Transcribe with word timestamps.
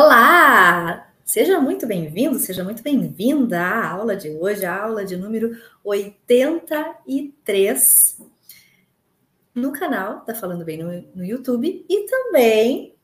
Olá! 0.00 1.12
Seja 1.24 1.58
muito 1.58 1.84
bem-vindo, 1.84 2.38
seja 2.38 2.62
muito 2.62 2.84
bem-vinda 2.84 3.60
à 3.60 3.90
aula 3.90 4.14
de 4.14 4.30
hoje, 4.30 4.64
a 4.64 4.84
aula 4.84 5.04
de 5.04 5.16
número 5.16 5.60
83 5.82 8.22
no 9.52 9.72
canal 9.72 10.20
Tá 10.20 10.36
Falando 10.36 10.64
Bem 10.64 10.78
no, 10.78 11.02
no 11.16 11.24
YouTube 11.24 11.84
e 11.88 12.06
também 12.06 12.94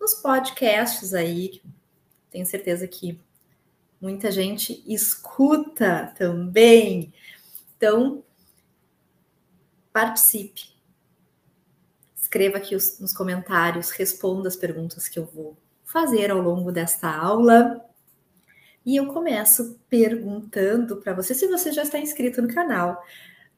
nos 0.00 0.14
podcasts 0.14 1.12
aí. 1.12 1.60
Tenho 2.30 2.46
certeza 2.46 2.88
que 2.88 3.20
muita 4.00 4.30
gente 4.30 4.82
escuta 4.86 6.14
também. 6.16 7.12
Então, 7.76 8.24
participe. 9.92 10.70
Escreva 12.16 12.56
aqui 12.56 12.74
os, 12.74 12.98
nos 12.98 13.12
comentários, 13.12 13.90
responda 13.90 14.48
as 14.48 14.56
perguntas 14.56 15.06
que 15.06 15.18
eu 15.18 15.26
vou 15.26 15.54
fazer 15.90 16.30
ao 16.30 16.40
longo 16.40 16.70
desta 16.70 17.10
aula. 17.10 17.84
E 18.84 18.96
eu 18.96 19.06
começo 19.06 19.78
perguntando 19.88 20.96
para 20.96 21.12
você 21.12 21.34
se 21.34 21.46
você 21.46 21.72
já 21.72 21.82
está 21.82 21.98
inscrito 21.98 22.40
no 22.40 22.52
canal. 22.52 23.02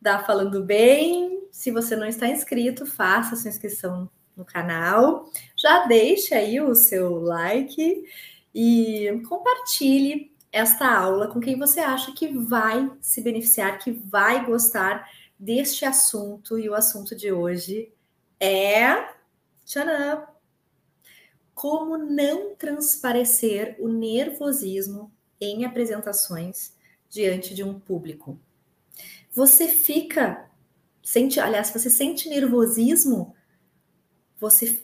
Dá 0.00 0.18
falando 0.18 0.64
bem? 0.64 1.46
Se 1.50 1.70
você 1.70 1.94
não 1.94 2.06
está 2.06 2.26
inscrito, 2.26 2.86
faça 2.86 3.36
sua 3.36 3.50
inscrição 3.50 4.10
no 4.36 4.44
canal. 4.44 5.30
Já 5.56 5.86
deixe 5.86 6.34
aí 6.34 6.60
o 6.60 6.74
seu 6.74 7.20
like 7.20 8.04
e 8.54 9.22
compartilhe 9.28 10.32
esta 10.50 10.90
aula 10.90 11.28
com 11.28 11.40
quem 11.40 11.58
você 11.58 11.80
acha 11.80 12.12
que 12.12 12.28
vai 12.28 12.90
se 13.00 13.20
beneficiar, 13.20 13.78
que 13.78 13.92
vai 13.92 14.44
gostar 14.44 15.08
deste 15.38 15.84
assunto. 15.84 16.58
E 16.58 16.68
o 16.68 16.74
assunto 16.74 17.14
de 17.14 17.30
hoje 17.30 17.92
é. 18.40 19.08
Tcharam! 19.64 20.31
Como 21.54 21.96
não 21.96 22.54
transparecer 22.54 23.76
o 23.78 23.88
nervosismo 23.88 25.12
em 25.40 25.64
apresentações 25.64 26.74
diante 27.08 27.54
de 27.54 27.62
um 27.62 27.78
público. 27.78 28.38
Você 29.32 29.68
fica, 29.68 30.50
sente, 31.02 31.40
aliás, 31.40 31.70
você 31.70 31.90
sente 31.90 32.28
nervosismo? 32.28 33.34
Você 34.38 34.82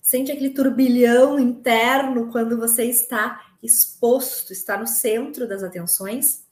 sente 0.00 0.32
aquele 0.32 0.50
turbilhão 0.50 1.38
interno 1.38 2.30
quando 2.30 2.56
você 2.56 2.84
está 2.84 3.54
exposto, 3.62 4.52
está 4.52 4.76
no 4.76 4.86
centro 4.86 5.46
das 5.46 5.62
atenções, 5.62 6.44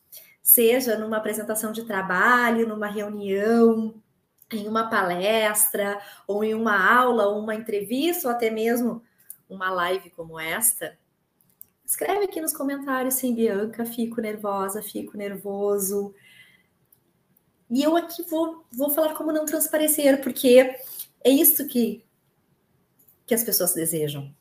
seja 0.43 0.97
numa 0.97 1.17
apresentação 1.17 1.73
de 1.73 1.85
trabalho, 1.85 2.69
numa 2.69 2.87
reunião, 2.87 3.95
em 4.53 4.67
uma 4.67 4.89
palestra, 4.89 6.01
ou 6.27 6.43
em 6.43 6.55
uma 6.55 6.77
aula, 6.77 7.27
ou 7.27 7.41
uma 7.41 7.55
entrevista, 7.55 8.29
ou 8.29 8.35
até 8.35 8.51
mesmo 8.51 9.03
uma 9.51 9.71
live 9.71 10.11
como 10.11 10.39
esta, 10.39 10.97
escreve 11.85 12.25
aqui 12.25 12.41
nos 12.41 12.53
comentários, 12.53 13.15
sim, 13.15 13.35
Bianca, 13.35 13.85
fico 13.85 14.21
nervosa, 14.21 14.81
fico 14.81 15.17
nervoso. 15.17 16.15
E 17.69 17.83
eu 17.83 17.97
aqui 17.97 18.23
vou, 18.23 18.65
vou 18.73 18.91
falar 18.91 19.15
como 19.15 19.33
não 19.33 19.45
transparecer, 19.45 20.23
porque 20.23 20.77
é 21.25 21.31
isso 21.31 21.67
que, 21.67 22.05
que 23.27 23.35
as 23.35 23.43
pessoas 23.43 23.75
desejam. 23.75 24.33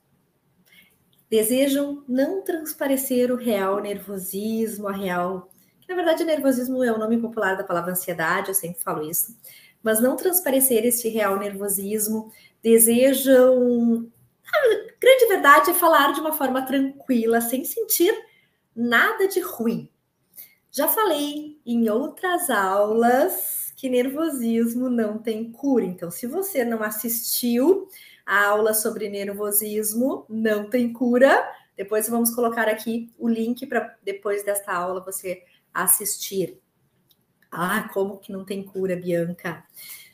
Desejam 1.29 2.03
não 2.07 2.43
transparecer 2.43 3.31
o 3.31 3.35
real 3.35 3.81
nervosismo, 3.81 4.87
a 4.87 4.91
real. 4.91 5.49
Na 5.87 5.95
verdade, 5.95 6.23
nervosismo 6.23 6.83
é 6.83 6.91
o 6.91 6.99
nome 6.99 7.17
popular 7.17 7.57
da 7.57 7.63
palavra 7.63 7.91
ansiedade, 7.91 8.49
eu 8.49 8.55
sempre 8.55 8.81
falo 8.81 9.09
isso. 9.09 9.35
Mas 9.81 9.99
não 9.99 10.15
transparecer 10.15 10.85
esse 10.85 11.09
real 11.09 11.37
nervosismo, 11.39 12.31
desejam 12.61 14.11
a 14.53 14.99
grande 14.99 15.25
verdade 15.27 15.71
é 15.71 15.73
falar 15.73 16.13
de 16.13 16.19
uma 16.19 16.33
forma 16.33 16.65
tranquila, 16.65 17.41
sem 17.41 17.63
sentir 17.63 18.13
nada 18.75 19.27
de 19.27 19.39
ruim. 19.39 19.89
Já 20.71 20.87
falei 20.87 21.59
em 21.65 21.89
outras 21.89 22.49
aulas 22.49 23.73
que 23.75 23.89
nervosismo 23.89 24.89
não 24.89 25.17
tem 25.17 25.51
cura. 25.51 25.85
Então, 25.85 26.11
se 26.11 26.27
você 26.27 26.63
não 26.63 26.83
assistiu 26.83 27.87
a 28.25 28.45
aula 28.45 28.73
sobre 28.73 29.09
nervosismo, 29.09 30.25
não 30.29 30.69
tem 30.69 30.93
cura. 30.93 31.49
Depois 31.75 32.09
vamos 32.09 32.35
colocar 32.35 32.67
aqui 32.67 33.11
o 33.17 33.27
link 33.27 33.65
para 33.65 33.95
depois 34.03 34.43
desta 34.43 34.73
aula 34.73 35.03
você 35.03 35.43
assistir. 35.73 36.59
Ah, 37.51 37.89
como 37.93 38.17
que 38.17 38.31
não 38.31 38.45
tem 38.45 38.63
cura, 38.63 38.95
Bianca? 38.95 39.63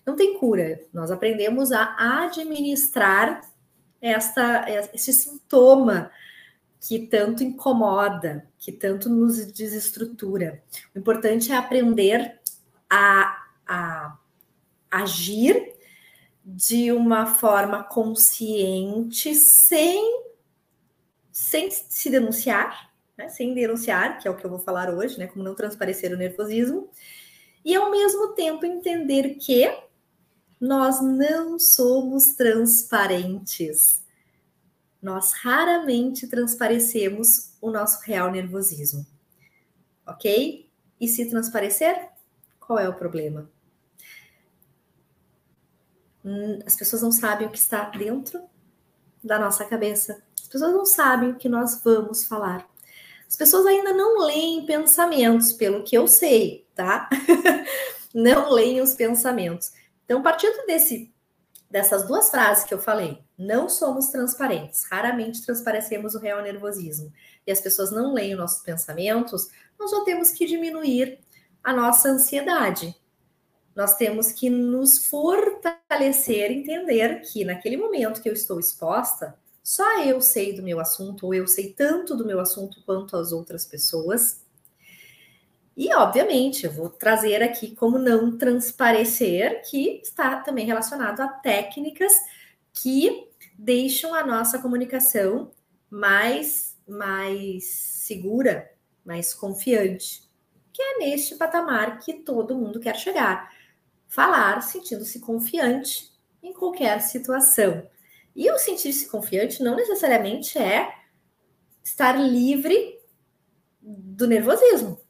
Não 0.06 0.16
tem 0.16 0.38
cura. 0.38 0.79
Nós 0.94 1.12
aprendemos 1.12 1.72
a 1.72 2.23
administrar 2.23 3.41
esta, 4.12 4.66
esse 4.94 5.12
sintoma 5.12 6.12
que 6.80 7.08
tanto 7.08 7.44
incomoda, 7.44 8.48
que 8.60 8.72
tanto 8.72 9.10
nos 9.10 9.44
desestrutura. 9.52 10.64
O 10.94 11.00
importante 11.00 11.52
é 11.52 11.56
aprender 11.56 12.40
a, 12.88 13.44
a 13.68 14.18
agir 14.92 15.74
de 16.44 16.92
uma 16.92 17.26
forma 17.26 17.84
consciente, 17.84 19.34
sem, 19.34 20.24
sem 21.32 21.72
se 21.72 22.12
denunciar, 22.12 22.94
né? 23.18 23.30
sem 23.30 23.56
denunciar, 23.56 24.20
que 24.20 24.28
é 24.28 24.32
o 24.32 24.36
que 24.36 24.46
eu 24.46 24.52
vou 24.52 24.60
falar 24.60 24.92
hoje, 24.94 25.18
né? 25.18 25.26
como 25.26 25.44
não 25.44 25.56
transparecer 25.56 26.14
o 26.14 26.18
nervosismo, 26.18 26.92
e 27.64 27.74
ao 27.74 27.90
mesmo 27.90 28.34
tempo 28.36 28.64
entender 28.64 29.36
que 29.40 29.66
nós 30.66 31.02
não 31.02 31.59
somos 31.59 32.34
transparentes. 32.36 34.03
Nós 35.02 35.31
raramente 35.34 36.28
transparecemos 36.28 37.52
o 37.62 37.70
nosso 37.70 38.02
real 38.03 38.31
nervosismo. 38.31 39.06
Ok? 40.06 40.68
E 41.00 41.08
se 41.08 41.30
transparecer, 41.30 42.09
qual 42.59 42.80
é 42.80 42.90
o 42.90 42.94
problema? 42.94 43.50
Hum, 46.24 46.59
as 46.66 46.76
pessoas 46.76 47.03
não 47.03 47.12
sabem 47.12 47.47
o 47.47 47.52
que 47.52 47.59
está 47.59 47.90
dentro 47.90 48.42
da 49.24 49.38
nossa 49.38 49.66
cabeça. 49.66 50.24
As 50.42 50.47
pessoas 50.47 50.74
não 50.74 50.86
sabem 50.86 51.32
o 51.32 51.36
que 51.36 51.47
nós 51.47 51.82
vamos 51.84 52.26
falar. 52.26 52.68
As 53.28 53.36
pessoas 53.36 53.66
ainda 53.68 53.94
não 53.94 54.26
leem 54.26 54.66
pensamentos, 54.66 55.53
pelo 55.53 55.84
que 55.84 55.96
eu 55.96 56.08
sei, 56.08 56.66
tá? 56.74 57.08
não 58.14 58.52
leem 58.52 58.82
os 58.82 58.94
pensamentos. 58.94 59.72
Então, 60.06 60.22
partindo 60.22 60.66
desse, 60.66 61.14
dessas 61.70 62.08
duas 62.08 62.30
frases 62.30 62.64
que 62.64 62.74
eu 62.74 62.80
falei, 62.80 63.20
não 63.38 63.68
somos 63.68 64.08
transparentes, 64.08 64.86
raramente 64.90 65.44
transparecemos 65.44 66.16
o 66.16 66.20
real 66.20 66.42
nervosismo, 66.42 67.12
e 67.46 67.52
as 67.52 67.60
pessoas 67.60 67.92
não 67.92 68.14
leem 68.14 68.34
os 68.34 68.40
nossos 68.40 68.64
pensamentos, 68.64 69.50
nós 69.78 69.92
já 69.92 70.04
temos 70.06 70.32
que 70.32 70.46
diminuir 70.46 71.20
a 71.64 71.74
nossa 71.74 72.10
ansiedade. 72.10 72.96
Nós 73.76 73.96
temos 73.96 74.32
que 74.32 74.50
nos 74.50 75.06
fortalecer, 75.08 76.52
entender 76.52 77.22
que 77.22 77.44
naquele 77.44 77.76
momento 77.76 78.22
que 78.22 78.29
eu 78.29 78.34
estou 78.34 78.59
exposta, 78.59 79.38
só 79.62 80.03
eu 80.03 80.22
sei 80.22 80.53
do 80.56 80.64
meu 80.64 80.79
assunto, 80.79 81.26
ou 81.26 81.34
eu 81.34 81.47
sei 81.47 81.74
tanto 81.74 82.16
do 82.16 82.26
meu 82.26 82.40
assunto 82.40 82.82
quanto 82.85 83.18
as 83.18 83.32
outras 83.32 83.66
pessoas, 83.66 84.45
e, 85.76 85.94
obviamente, 85.94 86.66
eu 86.66 86.72
vou 86.72 86.90
trazer 86.90 87.44
aqui 87.44 87.76
como 87.76 87.98
não 88.00 88.38
transparecer, 88.38 89.62
que 89.70 90.00
está 90.02 90.40
também 90.40 90.66
relacionado 90.66 91.20
a 91.20 91.28
técnicas 91.28 92.14
que 92.72 93.30
deixam 93.58 94.14
a 94.14 94.26
nossa 94.26 94.60
comunicação 94.60 95.52
mais, 95.90 96.78
mais 96.88 97.66
segura, 97.66 98.72
mais 99.04 99.34
confiante, 99.34 100.24
que 100.72 100.82
é 100.82 100.98
neste 101.00 101.36
patamar 101.36 102.00
que 102.00 102.14
todo 102.14 102.56
mundo 102.56 102.80
quer 102.80 102.96
chegar. 102.96 103.54
Falar 104.08 104.62
sentindo-se 104.62 105.20
confiante 105.20 106.10
em 106.42 106.54
qualquer 106.54 107.02
situação. 107.02 107.86
E 108.34 108.50
o 108.50 108.58
sentir-se 108.58 109.10
confiante 109.10 109.62
não 109.62 109.76
necessariamente 109.76 110.58
é 110.58 110.94
estar 111.84 112.14
livre 112.14 112.98
do 113.82 114.26
nervosismo 114.26 115.04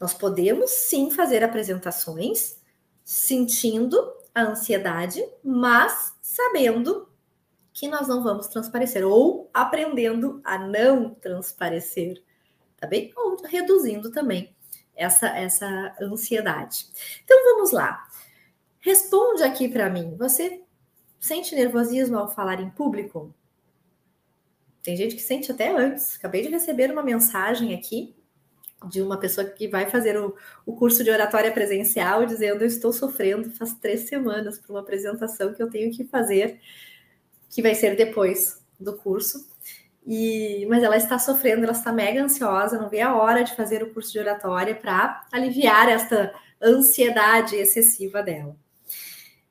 nós 0.00 0.14
podemos 0.14 0.70
sim 0.70 1.10
fazer 1.10 1.42
apresentações 1.42 2.58
sentindo 3.04 3.96
a 4.34 4.42
ansiedade, 4.42 5.24
mas 5.42 6.14
sabendo 6.20 7.08
que 7.72 7.88
nós 7.88 8.06
não 8.06 8.22
vamos 8.22 8.48
transparecer 8.48 9.04
ou 9.06 9.50
aprendendo 9.52 10.40
a 10.44 10.58
não 10.58 11.14
transparecer, 11.14 12.22
tá 12.76 12.86
bem? 12.86 13.12
Ou 13.16 13.42
reduzindo 13.42 14.10
também 14.10 14.54
essa 14.94 15.28
essa 15.28 15.96
ansiedade. 16.00 16.86
Então 17.24 17.42
vamos 17.44 17.72
lá. 17.72 18.06
Responde 18.80 19.42
aqui 19.42 19.68
para 19.68 19.90
mim. 19.90 20.16
Você 20.16 20.62
sente 21.18 21.54
nervosismo 21.54 22.18
ao 22.18 22.32
falar 22.32 22.60
em 22.60 22.70
público? 22.70 23.34
Tem 24.82 24.96
gente 24.96 25.16
que 25.16 25.22
sente 25.22 25.50
até 25.50 25.74
antes. 25.74 26.16
Acabei 26.16 26.42
de 26.42 26.48
receber 26.48 26.90
uma 26.90 27.02
mensagem 27.02 27.74
aqui 27.74 28.17
de 28.86 29.02
uma 29.02 29.18
pessoa 29.18 29.46
que 29.46 29.66
vai 29.66 29.90
fazer 29.90 30.16
o, 30.18 30.36
o 30.64 30.76
curso 30.76 31.02
de 31.02 31.10
oratória 31.10 31.50
presencial, 31.52 32.24
dizendo: 32.24 32.62
Eu 32.62 32.68
estou 32.68 32.92
sofrendo 32.92 33.50
faz 33.50 33.74
três 33.74 34.02
semanas 34.02 34.58
para 34.58 34.72
uma 34.72 34.80
apresentação 34.80 35.52
que 35.52 35.62
eu 35.62 35.68
tenho 35.68 35.90
que 35.90 36.04
fazer, 36.04 36.60
que 37.50 37.62
vai 37.62 37.74
ser 37.74 37.96
depois 37.96 38.62
do 38.78 38.96
curso. 38.96 39.48
E, 40.06 40.64
mas 40.70 40.82
ela 40.82 40.96
está 40.96 41.18
sofrendo, 41.18 41.64
ela 41.64 41.72
está 41.72 41.92
mega 41.92 42.22
ansiosa, 42.22 42.80
não 42.80 42.88
vê 42.88 43.00
a 43.00 43.14
hora 43.14 43.42
de 43.42 43.54
fazer 43.54 43.82
o 43.82 43.92
curso 43.92 44.12
de 44.12 44.18
oratória 44.18 44.74
para 44.74 45.26
aliviar 45.30 45.88
esta 45.88 46.32
ansiedade 46.62 47.56
excessiva 47.56 48.22
dela. 48.22 48.56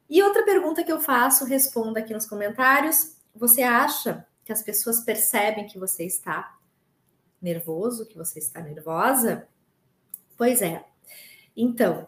E 0.10 0.24
outra 0.24 0.44
pergunta 0.44 0.84
que 0.84 0.92
eu 0.92 1.00
faço, 1.00 1.46
responda 1.46 2.00
aqui 2.00 2.14
nos 2.14 2.26
comentários. 2.26 3.18
Você 3.36 3.62
acha 3.62 4.26
que 4.44 4.52
as 4.52 4.64
pessoas 4.64 5.02
percebem 5.02 5.68
que 5.68 5.78
você 5.78 6.06
está 6.06 6.57
nervoso, 7.42 8.06
que 8.06 8.18
você 8.18 8.40
está 8.40 8.62
nervosa? 8.62 9.48
Pois 10.38 10.62
é. 10.62 10.84
Então, 11.56 12.08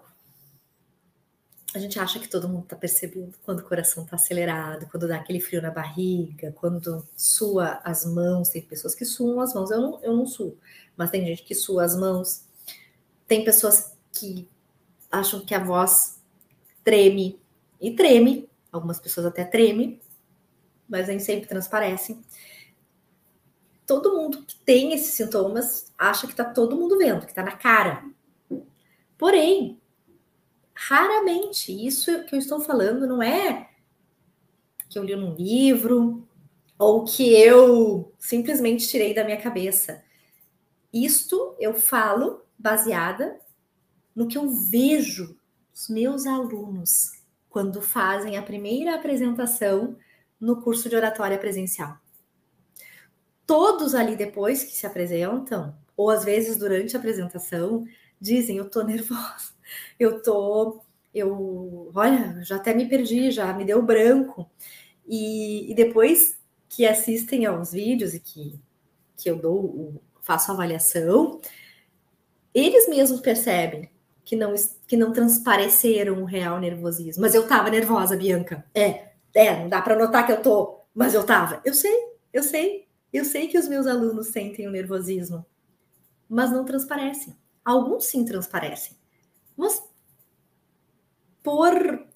a 1.73 1.79
gente 1.79 1.99
acha 1.99 2.19
que 2.19 2.27
todo 2.27 2.49
mundo 2.49 2.63
está 2.63 2.75
percebendo 2.75 3.33
quando 3.43 3.59
o 3.59 3.63
coração 3.63 4.03
está 4.03 4.15
acelerado, 4.15 4.87
quando 4.89 5.07
dá 5.07 5.17
aquele 5.17 5.39
frio 5.39 5.61
na 5.61 5.69
barriga, 5.69 6.51
quando 6.53 7.07
sua 7.15 7.79
as 7.83 8.05
mãos. 8.05 8.49
Tem 8.49 8.61
pessoas 8.61 8.95
que 8.95 9.05
suam 9.05 9.39
as 9.39 9.53
mãos, 9.53 9.69
eu 9.69 9.79
não, 9.79 10.03
eu 10.03 10.15
não 10.15 10.25
suo, 10.25 10.57
mas 10.97 11.11
tem 11.11 11.25
gente 11.25 11.43
que 11.43 11.53
sua 11.53 11.83
as 11.83 11.95
mãos. 11.95 12.43
Tem 13.27 13.43
pessoas 13.43 13.95
que 14.11 14.47
acham 15.11 15.41
que 15.41 15.53
a 15.53 15.63
voz 15.63 16.19
treme 16.83 17.39
e 17.79 17.91
treme, 17.95 18.49
algumas 18.71 18.99
pessoas 18.99 19.27
até 19.27 19.43
tremem, 19.43 20.01
mas 20.87 21.07
nem 21.07 21.19
sempre 21.19 21.47
transparecem. 21.47 22.19
Todo 23.89 24.15
mundo 24.15 24.43
que 24.45 24.55
tem 24.57 24.93
esses 24.93 25.15
sintomas 25.15 25.91
acha 25.97 26.27
que 26.27 26.33
está 26.33 26.45
todo 26.45 26.75
mundo 26.75 26.95
vendo, 26.95 27.25
que 27.25 27.31
está 27.31 27.41
na 27.41 27.53
cara. 27.53 28.05
Porém, 29.17 29.81
raramente, 30.75 31.71
isso 31.71 32.23
que 32.25 32.35
eu 32.35 32.39
estou 32.39 32.61
falando 32.61 33.07
não 33.07 33.23
é 33.23 33.67
que 34.87 34.99
eu 34.99 35.03
li 35.03 35.15
num 35.15 35.33
livro 35.33 36.23
ou 36.77 37.03
que 37.03 37.33
eu 37.33 38.13
simplesmente 38.19 38.87
tirei 38.87 39.11
da 39.11 39.23
minha 39.23 39.41
cabeça. 39.41 40.03
Isto 40.93 41.55
eu 41.59 41.73
falo 41.73 42.43
baseada 42.59 43.39
no 44.15 44.27
que 44.27 44.37
eu 44.37 44.51
vejo 44.51 45.35
os 45.73 45.89
meus 45.89 46.27
alunos 46.27 47.23
quando 47.49 47.81
fazem 47.81 48.37
a 48.37 48.43
primeira 48.43 48.93
apresentação 48.93 49.97
no 50.39 50.61
curso 50.61 50.87
de 50.87 50.95
oratória 50.95 51.39
presencial. 51.39 51.97
Todos 53.49 53.95
ali 53.95 54.15
depois 54.15 54.63
que 54.63 54.75
se 54.75 54.85
apresentam, 54.85 55.75
ou 55.97 56.11
às 56.11 56.23
vezes 56.23 56.55
durante 56.55 56.95
a 56.95 56.99
apresentação, 56.99 57.83
dizem: 58.21 58.57
Eu 58.57 58.69
tô 58.69 58.83
nervosa, 58.85 59.53
eu 59.99 60.21
tô, 60.21 60.79
eu, 61.11 61.91
olha, 61.95 62.43
já 62.43 62.57
até 62.57 62.75
me 62.75 62.87
perdi, 62.87 63.31
já 63.31 63.51
me 63.51 63.65
deu 63.65 63.81
branco. 63.81 64.47
E, 65.07 65.71
e 65.71 65.73
depois 65.73 66.37
que 66.69 66.85
assistem 66.85 67.47
aos 67.47 67.71
vídeos 67.71 68.13
e 68.13 68.19
que, 68.19 68.59
que 69.17 69.31
eu 69.31 69.35
dou, 69.35 69.99
faço 70.21 70.51
avaliação, 70.51 71.41
eles 72.53 72.87
mesmos 72.87 73.19
percebem 73.19 73.89
que 74.23 74.35
não, 74.35 74.53
que 74.85 74.95
não 74.95 75.11
transpareceram 75.11 76.21
o 76.21 76.25
real 76.25 76.59
nervosismo. 76.59 77.23
Mas 77.23 77.33
eu 77.33 77.47
tava 77.47 77.71
nervosa, 77.71 78.15
Bianca. 78.15 78.63
É, 78.75 79.13
é, 79.33 79.59
não 79.59 79.67
dá 79.67 79.81
para 79.81 79.97
notar 79.97 80.23
que 80.23 80.33
eu 80.33 80.43
tô, 80.43 80.81
mas 80.93 81.15
eu 81.15 81.25
tava. 81.25 81.59
Eu 81.65 81.73
sei, 81.73 81.97
eu 82.31 82.43
sei, 82.43 82.87
eu 83.11 83.25
sei 83.25 83.47
que 83.47 83.57
os 83.57 83.67
meus 83.67 83.87
alunos 83.87 84.27
sentem 84.27 84.67
o 84.67 84.71
nervosismo, 84.71 85.45
mas 86.27 86.51
não 86.51 86.63
transparecem. 86.63 87.35
Alguns 87.65 88.05
sim 88.05 88.23
transparecem, 88.23 88.95
mas 89.57 89.83
por, 91.43 92.07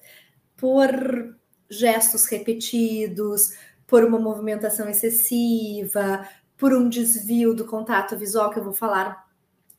por 0.55 1.37
gestos 1.69 2.25
repetidos, 2.25 3.51
por 3.87 4.03
uma 4.03 4.19
movimentação 4.19 4.87
excessiva, 4.87 6.27
por 6.57 6.73
um 6.73 6.87
desvio 6.87 7.53
do 7.53 7.65
contato 7.65 8.17
visual, 8.17 8.49
que 8.49 8.59
eu 8.59 8.63
vou 8.63 8.73
falar 8.73 9.27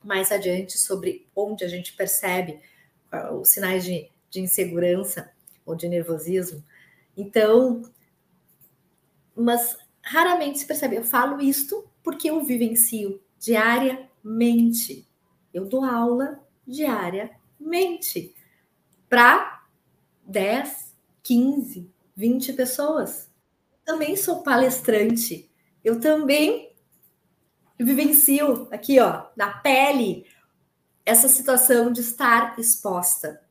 mais 0.02 0.30
adiante 0.30 0.78
sobre 0.78 1.26
onde 1.34 1.64
a 1.64 1.68
gente 1.68 1.94
percebe 1.94 2.60
ah, 3.10 3.32
os 3.32 3.48
sinais 3.48 3.84
de, 3.84 4.10
de 4.28 4.40
insegurança 4.40 5.30
ou 5.64 5.74
de 5.74 5.88
nervosismo. 5.88 6.62
Então, 7.16 7.82
mas 9.34 9.76
raramente 10.04 10.58
se 10.58 10.66
percebe. 10.66 10.96
Eu 10.96 11.04
falo 11.04 11.40
isto 11.40 11.88
porque 12.02 12.30
eu 12.30 12.44
vivencio 12.44 13.20
diariamente. 13.38 15.08
Eu 15.52 15.64
dou 15.66 15.84
aula 15.84 16.40
diariamente 16.66 18.34
para 19.08 19.64
10, 20.26 20.94
15, 21.22 21.90
20 22.14 22.52
pessoas. 22.52 23.30
Também 23.84 24.16
sou 24.16 24.42
palestrante. 24.42 25.50
Eu 25.82 26.00
também 26.00 26.74
vivencio 27.78 28.68
aqui, 28.70 28.98
ó, 29.00 29.26
na 29.36 29.58
pele, 29.58 30.26
essa 31.04 31.28
situação 31.28 31.92
de 31.92 32.00
estar 32.00 32.58
exposta. 32.58 33.42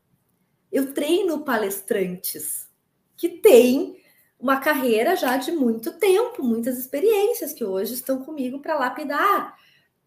Eu 0.72 0.94
treino 0.94 1.44
palestrantes 1.44 2.68
que 3.16 3.30
têm 3.30 4.03
uma 4.44 4.60
carreira 4.60 5.16
já 5.16 5.38
de 5.38 5.54
muito 5.54 5.98
tempo, 5.98 6.44
muitas 6.44 6.78
experiências 6.78 7.54
que 7.54 7.64
hoje 7.64 7.94
estão 7.94 8.26
comigo 8.26 8.60
para 8.60 8.76
lapidar 8.76 9.58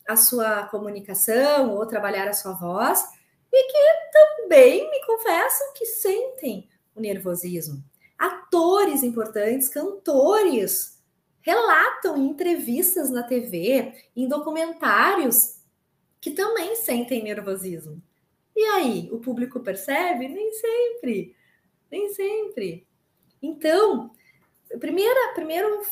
a 0.07 0.15
sua 0.15 0.65
comunicação 0.65 1.75
ou 1.75 1.87
trabalhar 1.87 2.29
a 2.29 2.35
sua 2.35 2.53
voz 2.53 3.03
e 3.51 3.63
que 3.67 4.11
também 4.13 4.91
me 4.91 5.07
confessam 5.07 5.73
que 5.73 5.87
sentem 5.87 6.69
o 6.95 7.01
nervosismo. 7.01 7.83
Atores 8.19 9.03
importantes, 9.03 9.71
cantores, 9.71 11.03
relatam 11.41 12.19
em 12.19 12.29
entrevistas 12.29 13.09
na 13.09 13.23
TV, 13.23 13.95
em 14.15 14.29
documentários, 14.29 15.63
que 16.21 16.33
também 16.33 16.77
sentem 16.77 17.25
nervosismo. 17.25 18.03
E 18.55 18.63
aí, 18.67 19.09
o 19.11 19.19
público 19.19 19.61
percebe? 19.61 20.29
Nem 20.29 20.53
sempre, 20.53 21.35
nem 21.91 22.13
sempre. 22.13 22.87
Então, 23.41 24.11
primeira, 24.81 25.35
primeiro, 25.35 25.83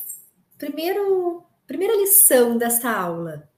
primeiro, 0.59 1.45
primeira 1.67 1.97
lição 1.97 2.57
dessa 2.57 2.91
aula, 2.91 3.49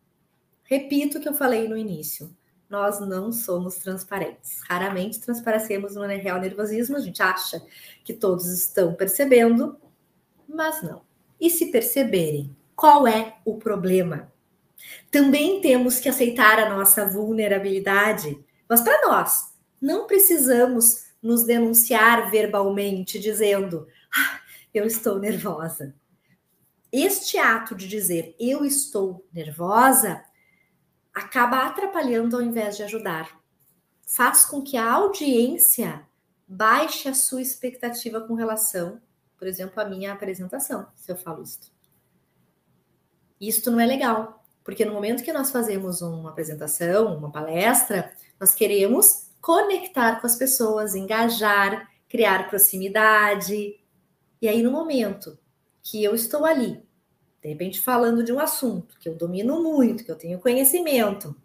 repito 0.65 1.19
o 1.19 1.21
que 1.21 1.29
eu 1.29 1.35
falei 1.35 1.69
no 1.69 1.77
início 1.77 2.35
nós 2.69 3.01
não 3.01 3.33
somos 3.33 3.77
transparentes. 3.77 4.61
Raramente 4.69 5.21
transparecemos 5.21 5.95
no 5.95 6.03
real 6.07 6.41
nervosismo, 6.41 6.97
a 6.97 7.01
gente 7.01 7.23
acha 7.23 7.63
que 8.05 8.13
todos 8.13 8.47
estão 8.47 8.95
percebendo, 8.95 9.77
mas 10.49 10.83
não. 10.83 11.03
E 11.41 11.49
se 11.51 11.71
perceberem, 11.71 12.57
qual 12.75 13.07
é 13.07 13.37
o 13.45 13.57
problema? 13.57 14.33
Também 15.11 15.61
temos 15.61 15.99
que 15.99 16.09
aceitar 16.09 16.59
a 16.59 16.71
nossa 16.71 17.09
vulnerabilidade, 17.09 18.39
mas 18.69 18.81
para 18.81 19.07
nós, 19.07 19.53
não 19.81 20.07
precisamos 20.07 21.07
nos 21.23 21.45
denunciar 21.45 22.31
verbalmente 22.31 23.19
dizendo: 23.19 23.87
ah, 24.17 24.41
eu 24.79 24.87
estou 24.87 25.19
nervosa. 25.19 25.95
Este 26.93 27.39
ato 27.39 27.75
de 27.75 27.89
dizer 27.89 28.35
eu 28.39 28.65
estou 28.65 29.27
nervosa 29.33 30.25
acaba 31.15 31.67
atrapalhando 31.67 32.37
ao 32.37 32.43
invés 32.43 32.77
de 32.77 32.83
ajudar. 32.83 33.41
Faz 34.07 34.45
com 34.45 34.63
que 34.63 34.77
a 34.77 34.93
audiência 34.93 36.07
baixe 36.47 37.09
a 37.09 37.15
sua 37.15 37.43
expectativa 37.43 38.21
com 38.21 38.35
relação, 38.35 39.01
por 39.37 39.49
exemplo, 39.49 39.81
à 39.81 39.85
minha 39.85 40.13
apresentação, 40.13 40.87
se 40.95 41.11
eu 41.11 41.17
falo 41.17 41.43
isso. 41.43 41.73
Isto 43.41 43.71
não 43.71 43.81
é 43.81 43.87
legal, 43.87 44.45
porque 44.63 44.85
no 44.85 44.93
momento 44.93 45.23
que 45.25 45.33
nós 45.33 45.51
fazemos 45.51 46.03
uma 46.03 46.31
apresentação, 46.31 47.17
uma 47.17 47.31
palestra, 47.31 48.13
nós 48.39 48.55
queremos 48.55 49.31
conectar 49.41 50.21
com 50.21 50.27
as 50.27 50.37
pessoas, 50.37 50.95
engajar, 50.95 51.91
criar 52.09 52.49
proximidade. 52.49 53.79
E 54.41 54.49
aí, 54.49 54.63
no 54.63 54.71
momento 54.71 55.39
que 55.83 56.03
eu 56.03 56.15
estou 56.15 56.45
ali 56.45 56.87
de 57.47 57.53
repente 57.53 57.81
falando 57.81 58.25
de 58.25 58.33
um 58.33 58.41
assunto 58.41 58.99
que 58.99 59.09
eu 59.09 59.15
domino 59.15 59.63
muito, 59.63 60.05
que 60.05 60.11
eu 60.11 60.17
tenho 60.17 60.41
conhecimento, 60.41 61.37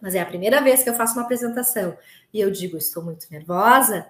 mas 0.00 0.16
é 0.16 0.20
a 0.20 0.26
primeira 0.26 0.60
vez 0.60 0.82
que 0.82 0.90
eu 0.90 0.94
faço 0.94 1.14
uma 1.14 1.22
apresentação 1.22 1.96
e 2.32 2.40
eu 2.40 2.50
digo 2.50 2.76
estou 2.76 3.04
muito 3.04 3.28
nervosa, 3.30 4.04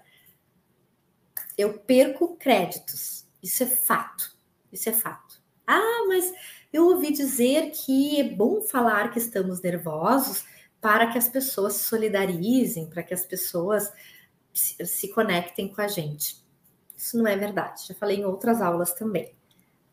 eu 1.57 1.79
perco 1.79 2.35
créditos. 2.37 3.27
Isso 3.43 3.63
é 3.63 3.67
fato. 3.67 4.35
Isso 4.73 4.89
é 4.89 4.93
fato. 4.93 5.39
Ah, 5.67 6.05
mas 6.09 6.33
eu 6.73 6.87
ouvi 6.87 7.13
dizer 7.13 7.71
que 7.73 8.19
é 8.19 8.25
bom 8.25 8.63
falar 8.63 9.11
que 9.11 9.19
estamos 9.19 9.61
nervosos 9.61 10.47
para 10.81 11.13
que 11.13 11.19
as 11.19 11.29
pessoas 11.29 11.75
se 11.75 11.85
solidarizem, 11.85 12.89
para 12.89 13.03
que 13.03 13.13
as 13.13 13.25
pessoas 13.25 13.93
se, 14.53 15.09
conectem 15.09 15.69
com 15.69 15.83
a 15.83 15.89
gente. 15.89 16.44
Isso 16.97 17.19
não 17.19 17.27
é 17.27 17.37
verdade. 17.37 17.87
Já 17.87 17.95
falei 17.95 18.19
em 18.19 18.25
outras 18.25 18.61
aulas 18.61 18.93
também. 18.93 19.35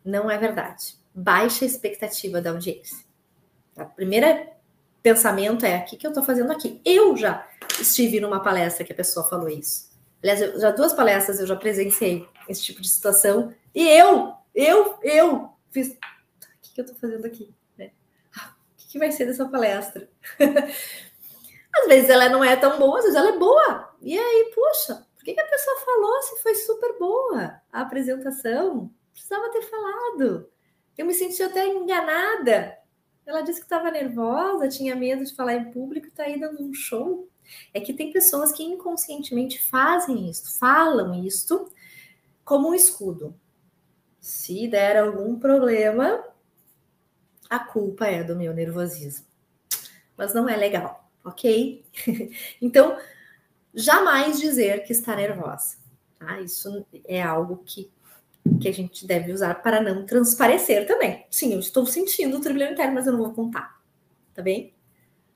Não 0.04 0.30
é 0.30 0.38
verdade 0.38 1.02
baixa 1.14 1.66
expectativa 1.66 2.42
da 2.42 2.52
audiência. 2.52 3.06
O 3.76 3.86
primeiro 3.86 4.48
pensamento 5.04 5.66
é: 5.66 5.80
o 5.80 5.86
que, 5.86 5.98
que 5.98 6.06
eu 6.08 6.12
estou 6.12 6.24
fazendo 6.24 6.52
aqui? 6.52 6.82
Eu 6.86 7.16
já 7.18 7.48
estive 7.80 8.20
numa 8.20 8.42
palestra 8.42 8.84
que 8.84 8.94
a 8.94 8.96
pessoa 8.96 9.28
falou 9.28 9.50
isso. 9.50 9.90
Aliás, 10.22 10.42
eu, 10.42 10.60
já 10.60 10.72
duas 10.72 10.94
palestras 10.94 11.40
eu 11.40 11.48
já 11.48 11.56
presenciei 11.56 12.28
esse 12.48 12.64
tipo 12.64 12.82
de 12.82 12.90
situação. 12.90 13.54
E 13.74 13.88
eu, 13.88 14.34
eu, 14.54 14.98
eu 15.02 15.50
fiz. 15.72 15.90
O 15.90 15.98
que, 16.62 16.74
que, 16.76 16.82
eu 16.82 16.86
tô 16.86 16.96
fazendo 16.96 17.26
aqui? 17.26 17.54
Né? 17.78 17.92
Ah, 18.38 18.54
o 18.74 18.78
que, 18.78 18.88
que 18.88 19.00
vai 19.00 19.12
ser 19.12 19.26
dessa 19.26 19.48
palestra? 19.48 20.08
às 21.74 21.88
vezes 21.88 22.10
ela 22.10 22.30
não 22.30 22.44
é 22.44 22.56
tão 22.56 22.78
boa, 22.78 23.00
às 23.00 23.06
vezes 23.06 23.18
ela 23.18 23.30
é 23.30 23.38
boa. 23.38 23.94
E 24.02 24.18
aí, 24.18 24.52
puxa, 24.54 25.06
por 25.22 25.26
que, 25.26 25.36
que 25.36 25.40
a 25.40 25.48
pessoa 25.48 25.80
falou 25.82 26.22
se 26.24 26.42
foi 26.42 26.56
super 26.56 26.98
boa 26.98 27.62
a 27.72 27.82
apresentação? 27.82 28.92
Precisava 29.14 29.52
ter 29.52 29.62
falado. 29.62 30.50
Eu 30.98 31.06
me 31.06 31.14
senti 31.14 31.44
até 31.44 31.68
enganada. 31.68 32.76
Ela 33.24 33.42
disse 33.42 33.60
que 33.60 33.68
estava 33.68 33.92
nervosa, 33.92 34.68
tinha 34.68 34.96
medo 34.96 35.24
de 35.24 35.36
falar 35.36 35.54
em 35.54 35.72
público 35.72 36.08
e 36.08 36.10
está 36.10 36.24
aí 36.24 36.40
dando 36.40 36.64
um 36.64 36.74
show. 36.74 37.30
É 37.72 37.80
que 37.80 37.94
tem 37.94 38.12
pessoas 38.12 38.52
que 38.52 38.64
inconscientemente 38.64 39.64
fazem 39.64 40.28
isso, 40.28 40.58
falam 40.58 41.14
isto 41.24 41.72
como 42.44 42.70
um 42.70 42.74
escudo. 42.74 43.40
Se 44.20 44.68
der 44.68 44.98
algum 44.98 45.38
problema, 45.38 46.26
a 47.48 47.60
culpa 47.60 48.08
é 48.08 48.24
do 48.24 48.36
meu 48.36 48.56
nervosismo. 48.56 49.28
Mas 50.18 50.34
não 50.34 50.50
é 50.50 50.58
legal, 50.58 51.08
ok? 51.24 51.86
então, 52.60 52.98
jamais 53.74 54.40
dizer 54.40 54.84
que 54.84 54.92
está 54.92 55.16
nervosa. 55.16 55.78
Tá? 56.20 56.40
Isso 56.40 56.86
é 57.06 57.22
algo 57.22 57.64
que, 57.66 57.92
que 58.60 58.68
a 58.68 58.74
gente 58.74 59.06
deve 59.06 59.32
usar 59.32 59.56
para 59.56 59.82
não 59.82 60.06
transparecer 60.06 60.86
também. 60.86 61.26
Sim, 61.30 61.54
eu 61.54 61.60
estou 61.60 61.86
sentindo 61.86 62.38
o 62.38 62.42
turbilhão 62.42 62.72
interno, 62.72 62.94
mas 62.94 63.08
eu 63.08 63.14
não 63.14 63.24
vou 63.24 63.34
contar. 63.34 63.80
Tá 64.34 64.42
bem? 64.42 64.74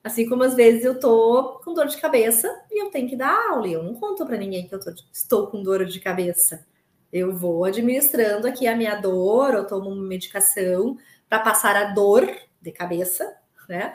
Assim 0.02 0.28
como 0.28 0.44
às 0.44 0.54
vezes 0.54 0.84
eu 0.84 1.00
tô 1.00 1.60
com 1.64 1.74
dor 1.74 1.86
de 1.86 1.96
cabeça 1.96 2.48
e 2.70 2.80
eu 2.80 2.90
tenho 2.90 3.08
que 3.08 3.16
dar 3.16 3.50
aula, 3.50 3.66
e 3.66 3.72
eu 3.72 3.82
não 3.82 3.94
conto 3.94 4.24
para 4.24 4.36
ninguém 4.36 4.68
que 4.68 4.74
eu 4.74 4.78
tô, 4.78 4.92
estou 5.12 5.48
com 5.48 5.62
dor 5.62 5.84
de 5.84 5.98
cabeça. 5.98 6.64
Eu 7.12 7.34
vou 7.34 7.64
administrando 7.64 8.46
aqui 8.46 8.68
a 8.68 8.76
minha 8.76 8.94
dor, 8.94 9.54
eu 9.54 9.66
tomo 9.66 9.90
uma 9.90 10.02
medicação 10.02 10.96
para 11.28 11.40
passar 11.40 11.74
a 11.74 11.92
dor 11.92 12.24
de 12.62 12.70
cabeça, 12.70 13.36
né? 13.68 13.94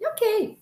E 0.00 0.06
ok. 0.06 0.61